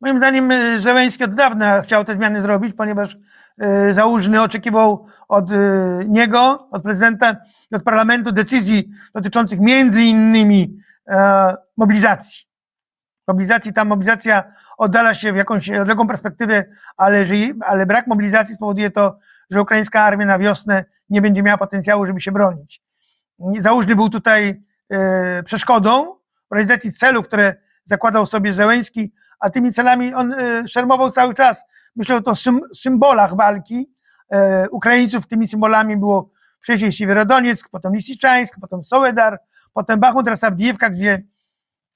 Moim 0.00 0.18
zdaniem 0.18 0.52
Zełęński 0.80 1.24
od 1.24 1.34
dawna 1.34 1.82
chciał 1.82 2.04
te 2.04 2.16
zmiany 2.16 2.42
zrobić, 2.42 2.76
ponieważ 2.76 3.16
Załużny 3.90 4.42
oczekiwał 4.42 5.06
od 5.28 5.50
niego, 6.06 6.68
od 6.70 6.82
prezydenta 6.82 7.36
i 7.70 7.74
od 7.74 7.82
parlamentu 7.82 8.32
decyzji 8.32 8.90
dotyczących 9.14 9.60
między 9.60 10.02
innymi 10.02 10.80
E, 11.10 11.56
mobilizacji. 11.76 12.46
Mobilizacji, 13.28 13.72
ta 13.72 13.84
mobilizacja 13.84 14.44
oddala 14.78 15.14
się 15.14 15.32
w 15.32 15.36
jakąś 15.36 15.70
odległą 15.70 16.06
perspektywę, 16.06 16.64
ale, 16.96 17.18
jeżeli, 17.18 17.54
ale 17.60 17.86
brak 17.86 18.06
mobilizacji 18.06 18.54
spowoduje 18.54 18.90
to, 18.90 19.18
że 19.50 19.62
ukraińska 19.62 20.02
armia 20.02 20.26
na 20.26 20.38
wiosnę 20.38 20.84
nie 21.10 21.22
będzie 21.22 21.42
miała 21.42 21.58
potencjału, 21.58 22.06
żeby 22.06 22.20
się 22.20 22.32
bronić. 22.32 22.82
Załóżny 23.58 23.96
był 23.96 24.08
tutaj 24.08 24.62
e, 24.90 25.42
przeszkodą 25.42 26.14
w 26.50 26.54
realizacji 26.54 26.92
celów, 26.92 27.26
które 27.26 27.54
zakładał 27.84 28.26
sobie 28.26 28.52
Zełęński, 28.52 29.12
a 29.40 29.50
tymi 29.50 29.72
celami 29.72 30.14
on 30.14 30.32
e, 30.32 30.68
szermował 30.68 31.10
cały 31.10 31.34
czas. 31.34 31.64
Myślę 31.96 32.16
o 32.16 32.22
to 32.22 32.32
symbolach 32.74 33.36
walki. 33.36 33.90
Ukraińców 34.70 35.26
tymi 35.26 35.48
symbolami 35.48 35.96
było 35.96 36.30
wcześniej 36.60 36.92
Siewierodonieck, 36.92 37.68
potem 37.68 37.94
Lisiczańsk, 37.94 38.56
potem 38.60 38.84
Sołedar, 38.84 39.40
potem 39.72 40.00
Bachmut, 40.00 40.24
teraz 40.24 40.44
Awdijiewka, 40.44 40.90
gdzie 40.90 41.22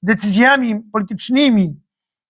decyzjami 0.03 0.81
politycznymi, 0.93 1.81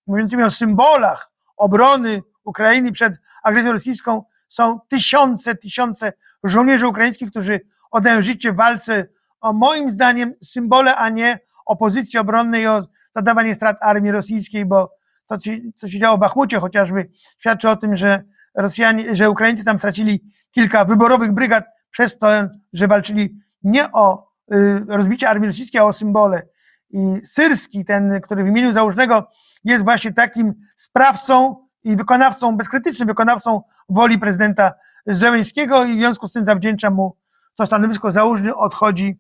mówiącymi 0.08 0.44
o 0.44 0.52
symbolach 0.52 1.32
obrony 1.58 2.22
Ukrainy 2.44 2.92
przed 2.92 3.14
agresją 3.44 3.72
rosyjską, 3.72 4.24
są 4.48 4.80
tysiące, 4.88 5.56
tysiące 5.56 6.14
żołnierzy 6.44 6.88
ukraińskich, 6.88 7.32
którzy 7.32 7.62
oddają 7.92 8.22
życie 8.22 8.52
w 8.52 8.56
walce 8.56 9.08
o 9.42 9.54
moim 9.54 9.92
zdaniem 9.92 10.34
symbole, 10.44 10.96
a 10.96 11.10
nie 11.10 11.40
o 11.66 11.76
pozycji 11.76 12.20
obronnej 12.20 12.68
o 12.68 12.84
zadawanie 13.16 13.56
strat 13.56 13.78
armii 13.82 14.12
rosyjskiej, 14.12 14.66
bo 14.66 14.92
to, 15.28 15.36
co 15.76 15.88
się 15.88 16.00
działo 16.00 16.18
w 16.18 16.20
Bachmucie 16.20 16.60
chociażby, 16.60 17.10
świadczy 17.40 17.70
o 17.70 17.76
tym, 17.76 17.96
że 17.96 18.24
Rosjanie, 18.56 19.16
że 19.16 19.30
Ukraińcy 19.30 19.66
tam 19.66 19.80
stracili 19.80 20.24
kilka 20.52 20.86
wyborowych 20.86 21.32
brygad 21.32 21.66
przez 21.92 22.18
to, 22.18 22.28
że 22.74 22.88
walczyli 22.88 23.40
nie 23.64 23.92
o 23.92 24.28
y, 24.54 24.86
rozbicie 24.88 25.30
armii 25.30 25.48
rosyjskiej, 25.48 25.82
a 25.82 25.84
o 25.84 25.94
symbole. 25.94 26.48
I 26.90 27.22
Syrski, 27.24 27.86
ten, 27.86 28.22
który 28.22 28.44
w 28.44 28.48
imieniu 28.48 28.74
założnego 28.74 29.28
jest 29.64 29.84
właśnie 29.84 30.14
takim 30.14 30.54
sprawcą 30.76 31.56
i 31.84 31.96
wykonawcą, 31.96 32.58
bezkrytycznym 32.58 33.08
wykonawcą 33.08 33.62
woli 33.90 34.20
prezydenta 34.20 34.74
Zełęńskiego 35.08 35.84
i 35.84 35.96
w 35.96 36.00
związku 36.00 36.28
z 36.28 36.32
tym 36.32 36.46
zawdzięcza 36.46 36.90
mu 36.90 37.18
to 37.56 37.66
stanowisko 37.66 38.12
założny 38.12 38.56
odchodzi. 38.56 39.20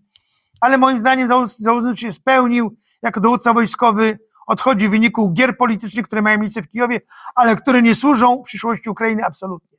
Ale 0.61 0.77
moim 0.77 0.99
zdaniem 0.99 1.27
założny 1.57 1.97
się 1.97 2.11
spełnił 2.11 2.77
jako 3.07 3.21
dowódca 3.21 3.53
wojskowy, 3.53 4.19
odchodzi 4.47 4.87
w 4.87 4.91
wyniku 4.91 5.31
gier 5.31 5.57
politycznych, 5.57 6.05
które 6.05 6.21
mają 6.21 6.39
miejsce 6.39 6.61
w 6.61 6.69
Kijowie, 6.69 7.01
ale 7.35 7.55
które 7.55 7.81
nie 7.81 7.95
służą 7.95 8.43
przyszłości 8.43 8.89
Ukrainy 8.89 9.25
absolutnie. 9.25 9.77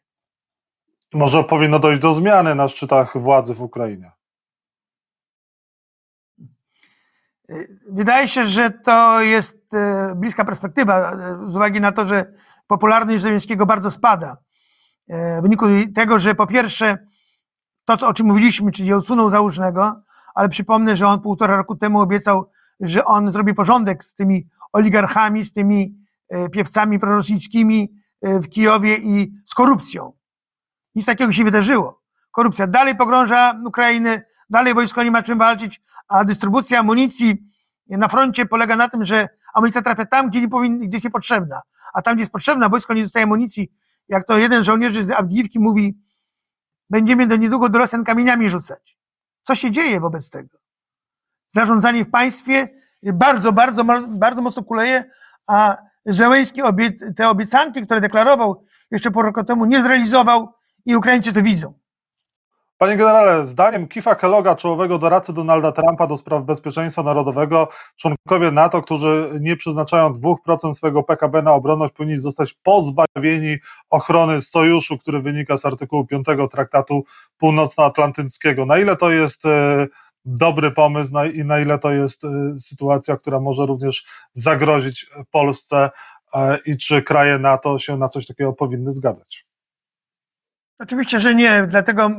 Może 1.14 1.44
powinno 1.44 1.78
dojść 1.78 2.00
do 2.00 2.14
zmiany 2.14 2.54
na 2.54 2.68
szczytach 2.68 3.18
władzy 3.18 3.54
w 3.54 3.62
Ukrainie. 3.62 4.12
Wydaje 7.90 8.28
się, 8.28 8.46
że 8.46 8.70
to 8.70 9.20
jest 9.20 9.74
e, 9.74 10.14
bliska 10.16 10.44
perspektywa, 10.44 11.12
e, 11.12 11.38
z 11.48 11.56
uwagi 11.56 11.80
na 11.80 11.92
to, 11.92 12.04
że 12.04 12.32
popularność 12.66 13.22
Zełenskiego 13.22 13.66
bardzo 13.66 13.90
spada. 13.90 14.36
E, 15.08 15.40
w 15.40 15.42
wyniku 15.42 15.66
tego, 15.94 16.18
że 16.18 16.34
po 16.34 16.46
pierwsze 16.46 16.98
to, 17.84 18.08
o 18.08 18.14
czym 18.14 18.26
mówiliśmy, 18.26 18.72
czyli 18.72 18.94
usunął 18.94 19.30
założnego, 19.30 20.02
ale 20.34 20.48
przypomnę, 20.48 20.96
że 20.96 21.08
on 21.08 21.20
półtora 21.20 21.56
roku 21.56 21.76
temu 21.76 22.00
obiecał, 22.00 22.50
że 22.80 23.04
on 23.04 23.30
zrobi 23.32 23.54
porządek 23.54 24.04
z 24.04 24.14
tymi 24.14 24.46
oligarchami, 24.72 25.44
z 25.44 25.52
tymi 25.52 25.94
piewcami 26.52 26.98
prorosyjskimi 26.98 27.92
w 28.22 28.48
Kijowie 28.48 28.96
i 28.96 29.32
z 29.46 29.54
korupcją. 29.54 30.12
Nic 30.94 31.06
takiego 31.06 31.32
się 31.32 31.44
wydarzyło. 31.44 32.02
Korupcja 32.30 32.66
dalej 32.66 32.96
pogrąża 32.96 33.60
Ukrainę, 33.66 34.22
dalej 34.50 34.74
wojsko 34.74 35.02
nie 35.02 35.10
ma 35.10 35.22
czym 35.22 35.38
walczyć, 35.38 35.82
a 36.08 36.24
dystrybucja 36.24 36.80
amunicji 36.80 37.38
na 37.86 38.08
froncie 38.08 38.46
polega 38.46 38.76
na 38.76 38.88
tym, 38.88 39.04
że 39.04 39.28
amunicja 39.54 39.82
trafia 39.82 40.06
tam, 40.06 40.30
gdzie, 40.30 40.40
nie 40.40 40.48
powinna, 40.48 40.86
gdzie 40.86 40.96
jest 40.96 41.10
potrzebna, 41.10 41.60
a 41.94 42.02
tam, 42.02 42.14
gdzie 42.14 42.22
jest 42.22 42.32
potrzebna, 42.32 42.68
wojsko 42.68 42.94
nie 42.94 43.02
dostaje 43.02 43.24
amunicji. 43.24 43.72
Jak 44.08 44.26
to 44.26 44.38
jeden 44.38 44.64
żołnierzy 44.64 45.04
z 45.04 45.10
Awdijiwki 45.10 45.58
mówi, 45.58 45.98
będziemy 46.90 47.26
do 47.26 47.36
niedługo 47.36 47.68
do 47.68 47.78
kamieniami 48.06 48.50
rzucać. 48.50 48.98
Co 49.42 49.54
się 49.54 49.70
dzieje 49.70 50.00
wobec 50.00 50.30
tego? 50.30 50.58
Zarządzanie 51.48 52.04
w 52.04 52.10
państwie 52.10 52.68
bardzo, 53.02 53.52
bardzo, 53.52 53.84
bardzo 54.08 54.42
mocno 54.42 54.62
kuleje, 54.62 55.04
a 55.46 55.76
Zełęński 56.06 56.62
obie, 56.62 56.90
te 57.16 57.28
obiecanki, 57.28 57.82
które 57.82 58.00
deklarował 58.00 58.64
jeszcze 58.90 59.10
pół 59.10 59.22
roku 59.22 59.44
temu, 59.44 59.64
nie 59.64 59.82
zrealizował 59.82 60.52
i 60.84 60.96
Ukraińcy 60.96 61.32
to 61.32 61.42
widzą. 61.42 61.74
Panie 62.78 62.96
generale, 62.96 63.46
zdaniem 63.46 63.88
Kifa 63.88 64.14
Kelloga, 64.14 64.56
czołowego 64.56 64.98
doradcy 64.98 65.32
Donalda 65.32 65.72
Trumpa 65.72 66.06
do 66.06 66.16
spraw 66.16 66.44
bezpieczeństwa 66.44 67.02
narodowego, 67.02 67.68
członkowie 67.96 68.50
NATO, 68.50 68.82
którzy 68.82 69.30
nie 69.40 69.56
przeznaczają 69.56 70.12
2% 70.12 70.74
swojego 70.74 71.02
PKB 71.02 71.42
na 71.42 71.52
obronność, 71.52 71.94
powinni 71.94 72.18
zostać 72.18 72.54
pozbawieni 72.54 73.58
ochrony 73.90 74.40
sojuszu, 74.40 74.98
który 74.98 75.20
wynika 75.20 75.56
z 75.56 75.64
artykułu 75.64 76.06
5 76.06 76.26
Traktatu 76.50 77.04
Północnoatlantyckiego. 77.38 78.66
Na 78.66 78.78
ile 78.78 78.96
to 78.96 79.10
jest 79.10 79.46
e, 79.46 79.86
dobry 80.26 80.70
pomysł 80.70 81.12
i 81.34 81.44
na 81.44 81.58
ile 81.58 81.78
to 81.78 81.90
jest 81.90 82.24
e, 82.24 82.28
sytuacja, 82.58 83.16
która 83.16 83.40
może 83.40 83.66
również 83.66 84.06
zagrozić 84.32 85.10
Polsce 85.30 85.90
e, 86.34 86.58
i 86.66 86.76
czy 86.76 87.02
kraje 87.02 87.38
NATO 87.38 87.78
się 87.78 87.96
na 87.96 88.08
coś 88.08 88.26
takiego 88.26 88.52
powinny 88.52 88.92
zgadzać? 88.92 89.46
Oczywiście, 90.78 91.20
że 91.20 91.34
nie, 91.34 91.66
dlatego 91.68 92.10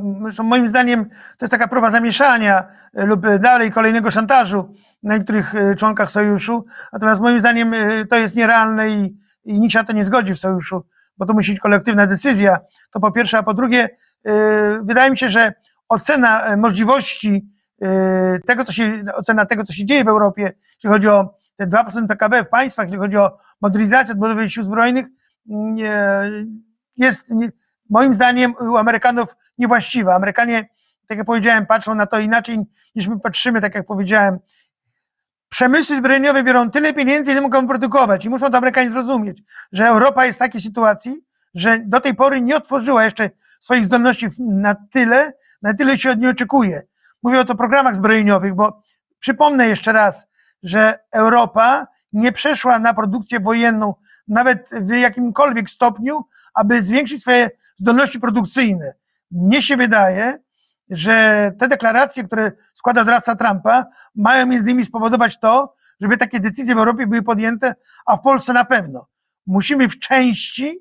moim 0.44 0.70
zdaniem 0.70 1.06
to 1.10 1.46
jest 1.46 1.52
taka 1.52 1.68
próba 1.68 1.92
zamieszania 1.92 2.68
e, 2.94 3.06
lub 3.06 3.26
dalej 3.40 3.72
kolejnego 3.72 4.12
szantażu 4.12 4.74
na 5.04 5.18
niektórych 5.18 5.56
e, 5.56 5.76
członkach 5.76 6.12
sojuszu. 6.12 6.66
Natomiast 6.94 7.22
moim 7.22 7.40
zdaniem 7.40 7.74
e, 7.74 8.06
to 8.06 8.16
jest 8.16 8.36
nierealne 8.36 8.90
i, 8.90 9.18
i 9.44 9.60
nikt 9.60 9.74
się 9.74 9.80
na 9.80 9.86
to 9.86 9.94
nie 9.94 10.06
zgodzi 10.06 10.34
w 10.34 10.40
sojuszu, 10.40 10.86
bo 11.18 11.26
to 11.26 11.34
musi 11.34 11.52
być 11.52 11.60
kolektywna 11.60 12.08
decyzja. 12.08 12.60
To 12.92 13.00
po 13.00 13.12
pierwsze, 13.12 13.38
a 13.38 13.44
po 13.44 13.54
drugie, 13.54 13.90
wydaje 14.82 15.12
mi 15.12 15.18
się, 15.18 15.30
że 15.30 15.54
ocena 15.90 16.58
możliwości 16.58 17.48
tego, 18.48 18.64
co 18.64 18.72
się, 18.72 19.04
ocena 19.16 19.46
tego, 19.46 19.64
co 19.64 19.74
się 19.74 19.86
dzieje 19.86 20.04
w 20.04 20.08
Europie, 20.08 20.54
jeśli 20.76 20.90
chodzi 20.90 21.08
o 21.08 21.36
te 21.56 21.68
2% 21.68 22.08
PKB 22.08 22.44
w 22.44 22.50
państwach, 22.50 22.86
jeśli 22.86 23.00
chodzi 23.00 23.18
o 23.18 23.38
modernizację, 23.62 24.12
odbudowę 24.12 24.50
sił 24.50 24.64
zbrojnych, 24.64 25.06
jest 26.98 27.34
moim 27.90 28.16
zdaniem 28.16 28.56
u 28.60 28.78
Amerykanów 28.78 29.36
niewłaściwa. 29.58 30.16
Amerykanie, 30.16 30.70
tak 31.08 31.18
jak 31.18 31.28
powiedziałem, 31.28 31.66
patrzą 31.66 31.96
na 31.96 32.06
to 32.06 32.20
inaczej 32.20 32.60
niż 32.96 33.08
my 33.08 33.20
patrzymy, 33.20 33.62
tak 33.62 33.76
jak 33.76 33.88
powiedziałem. 33.88 34.40
Przemysły 35.50 35.96
zbrojeniowe 35.96 36.44
biorą 36.44 36.72
tyle 36.72 36.94
pieniędzy, 36.94 37.32
ile 37.32 37.42
mogą 37.42 37.68
produkować 37.68 38.26
i 38.26 38.30
muszą 38.30 38.50
to 38.50 38.58
Amerykanie 38.58 38.92
zrozumieć, 38.92 39.44
że 39.72 39.88
Europa 39.88 40.26
jest 40.26 40.40
w 40.40 40.40
takiej 40.40 40.62
sytuacji, 40.62 41.16
że 41.56 41.80
do 41.80 42.02
tej 42.02 42.16
pory 42.16 42.42
nie 42.42 42.56
otworzyła 42.56 43.06
jeszcze 43.06 43.30
swoich 43.62 43.86
zdolności 43.86 44.28
na 44.40 44.76
tyle, 44.92 45.34
na 45.62 45.74
tyle 45.74 45.98
się 45.98 46.12
od 46.12 46.20
niej 46.20 46.30
oczekuje. 46.30 46.82
Mówię 47.24 47.40
o 47.40 47.46
to 47.46 47.56
programach 47.56 47.96
zbrojeniowych, 47.96 48.56
bo 48.56 48.82
przypomnę 49.20 49.68
jeszcze 49.68 49.94
raz, 49.94 50.28
że 50.64 51.00
Europa 51.12 51.88
nie 52.14 52.32
przeszła 52.32 52.80
na 52.80 52.94
produkcję 52.94 53.40
wojenną 53.40 53.94
nawet 54.28 54.70
w 54.82 54.90
jakimkolwiek 54.90 55.70
stopniu, 55.70 56.24
aby 56.54 56.82
zwiększyć 56.82 57.22
swoje 57.22 57.50
zdolności 57.78 58.20
produkcyjne. 58.20 58.94
Mnie 59.32 59.62
się 59.62 59.78
wydaje, 59.78 60.40
że 60.90 61.52
te 61.60 61.68
deklaracje, 61.68 62.24
które 62.24 62.52
składa 62.74 63.04
doradca 63.04 63.36
Trumpa, 63.36 63.86
mają 64.16 64.46
między 64.46 64.70
innymi 64.70 64.86
spowodować 64.86 65.40
to, 65.40 65.76
żeby 66.02 66.18
takie 66.18 66.40
decyzje 66.40 66.76
w 66.76 66.78
Europie 66.78 67.08
były 67.08 67.22
podjęte, 67.24 67.76
a 68.06 68.18
w 68.18 68.22
Polsce 68.22 68.54
na 68.54 68.66
pewno. 68.66 69.08
Musimy 69.48 69.90
w 69.90 70.00
części 70.00 70.80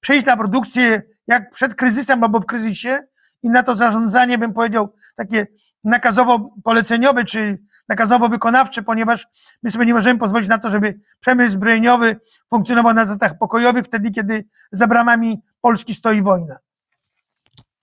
przejść 0.00 0.26
na 0.26 0.36
produkcję 0.36 1.02
jak 1.26 1.50
przed 1.50 1.74
kryzysem 1.74 2.24
albo 2.24 2.40
w 2.40 2.46
kryzysie 2.46 3.02
i 3.42 3.50
na 3.50 3.62
to 3.62 3.74
zarządzanie, 3.74 4.38
bym 4.38 4.52
powiedział, 4.52 4.94
takie 5.16 5.46
nakazowo-poleceniowe 5.84 7.24
czy 7.24 7.58
nakazowo-wykonawcze, 7.88 8.82
ponieważ 8.82 9.26
my 9.62 9.70
sobie 9.70 9.86
nie 9.86 9.94
możemy 9.94 10.18
pozwolić 10.18 10.48
na 10.48 10.58
to, 10.58 10.70
żeby 10.70 11.00
przemysł 11.20 11.52
zbrojeniowy 11.52 12.20
funkcjonował 12.50 12.94
na 12.94 13.06
zasadach 13.06 13.38
pokojowych 13.38 13.84
wtedy, 13.84 14.10
kiedy 14.10 14.44
za 14.72 14.86
bramami 14.86 15.42
Polski 15.60 15.94
stoi 15.94 16.22
wojna. 16.22 16.56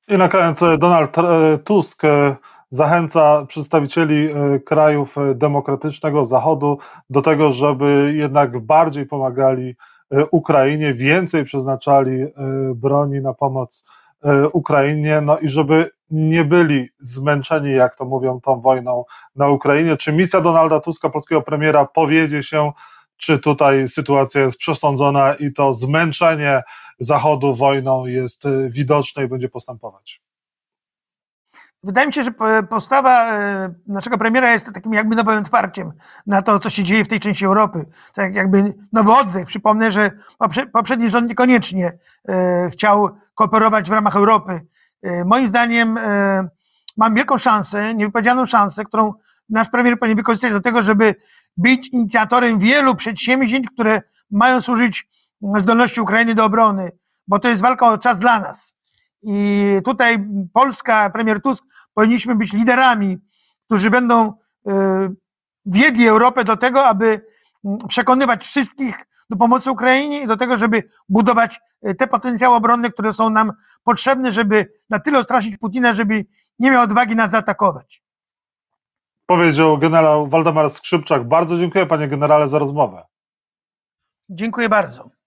I 0.07 0.17
na 0.17 0.29
koniec 0.29 0.61
e, 0.61 0.77
Donald 0.77 1.17
e, 1.17 1.57
Tusk 1.57 2.05
e, 2.05 2.35
zachęca 2.71 3.45
przedstawicieli 3.45 4.29
krajów 4.65 5.15
demokratycznego 5.35 6.25
Zachodu 6.25 6.77
do 7.09 7.21
tego, 7.21 7.51
żeby 7.51 8.13
jednak 8.15 8.59
bardziej 8.59 9.05
pomagali 9.05 9.75
Ukrainie, 10.31 10.93
więcej 10.93 11.43
przeznaczali 11.43 12.25
broni 12.75 13.21
na 13.21 13.33
pomoc 13.33 13.83
Ukrainie, 14.53 15.21
no 15.21 15.39
i 15.39 15.49
żeby 15.49 15.89
nie 16.11 16.45
byli 16.45 16.89
zmęczeni, 16.99 17.71
jak 17.71 17.95
to 17.95 18.05
mówią, 18.05 18.41
tą 18.41 18.61
wojną 18.61 19.05
na 19.35 19.47
Ukrainie. 19.47 19.97
Czy 19.97 20.13
misja 20.13 20.41
Donalda 20.41 20.79
Tuska, 20.79 21.09
polskiego 21.09 21.41
premiera, 21.41 21.85
powiedzie 21.85 22.43
się, 22.43 22.71
czy 23.17 23.39
tutaj 23.39 23.87
sytuacja 23.87 24.41
jest 24.41 24.57
przesądzona 24.57 25.33
i 25.33 25.53
to 25.53 25.73
zmęczenie 25.73 26.61
Zachodu 26.99 27.53
wojną 27.53 28.05
jest 28.05 28.45
y, 28.45 28.69
widoczne 28.69 29.23
i 29.23 29.27
będzie 29.27 29.49
postępować? 29.49 30.21
Wydaje 31.83 32.07
mi 32.07 32.13
się, 32.13 32.23
że 32.23 32.31
postawa 32.69 33.39
y, 33.65 33.73
naszego 33.87 34.17
premiera 34.17 34.51
jest 34.51 34.73
takim 34.73 34.93
jakby 34.93 35.15
nowym 35.15 35.39
otwarciem 35.39 35.91
na 36.27 36.41
to, 36.41 36.59
co 36.59 36.69
się 36.69 36.83
dzieje 36.83 37.05
w 37.05 37.07
tej 37.07 37.19
części 37.19 37.45
Europy. 37.45 37.85
Tak 38.13 38.35
jakby 38.35 38.73
nowy 38.93 39.11
oddech. 39.13 39.47
Przypomnę, 39.47 39.91
że 39.91 40.11
poprzedni 40.73 41.09
rząd 41.09 41.29
niekoniecznie 41.29 41.97
y, 42.29 42.33
chciał 42.71 43.09
kooperować 43.35 43.89
w 43.89 43.91
ramach 43.91 44.15
Europy 44.15 44.61
E, 45.01 45.25
moim 45.25 45.47
zdaniem 45.47 45.97
e, 45.97 46.47
mam 46.97 47.15
wielką 47.15 47.37
szansę, 47.37 47.95
niewypowiedzianą 47.95 48.45
szansę, 48.45 48.85
którą 48.85 49.13
nasz 49.49 49.69
premier 49.69 49.99
powinien 49.99 50.17
wykorzystać 50.17 50.51
do 50.51 50.61
tego, 50.61 50.83
żeby 50.83 51.15
być 51.57 51.87
inicjatorem 51.87 52.59
wielu 52.59 52.95
przedsięwzięć, 52.95 53.67
które 53.69 54.01
mają 54.31 54.61
służyć 54.61 55.09
zdolności 55.57 56.01
Ukrainy 56.01 56.35
do 56.35 56.45
obrony, 56.45 56.91
bo 57.27 57.39
to 57.39 57.49
jest 57.49 57.61
walka 57.61 57.89
o 57.89 57.97
czas 57.97 58.19
dla 58.19 58.39
nas. 58.39 58.75
I 59.21 59.81
tutaj 59.85 60.27
Polska, 60.53 61.09
premier 61.09 61.41
Tusk, 61.41 61.65
powinniśmy 61.93 62.35
być 62.35 62.53
liderami, 62.53 63.17
którzy 63.65 63.89
będą 63.89 64.33
y, 64.67 64.71
wiedli 65.65 66.07
Europę 66.07 66.43
do 66.43 66.57
tego, 66.57 66.85
aby 66.85 67.21
mm, 67.65 67.77
przekonywać 67.87 68.45
wszystkich 68.45 68.95
do 69.29 69.37
pomocy 69.37 69.71
Ukrainie 69.71 70.21
i 70.21 70.27
do 70.27 70.37
tego, 70.37 70.57
żeby 70.57 70.83
budować 71.09 71.59
y, 71.87 71.95
te 71.95 72.07
potencjały 72.07 72.55
obronne, 72.55 72.89
które 72.89 73.13
są 73.13 73.29
nam 73.29 73.53
potrzebne, 73.83 74.31
żeby 74.31 74.73
na 74.89 74.99
tyle 74.99 75.19
ostraszyć 75.19 75.57
Putina, 75.57 75.93
żeby 75.93 76.25
nie 76.59 76.71
miał 76.71 76.83
odwagi 76.83 77.15
nas 77.15 77.31
zaatakować. 77.31 78.03
Powiedział 79.25 79.77
generał 79.77 80.27
Waldemar 80.27 80.69
Skrzypczak. 80.69 81.27
Bardzo 81.27 81.57
dziękuję 81.57 81.85
panie 81.85 82.07
generale 82.07 82.47
za 82.47 82.59
rozmowę. 82.59 83.05
Dziękuję 84.29 84.69
bardzo. 84.69 85.18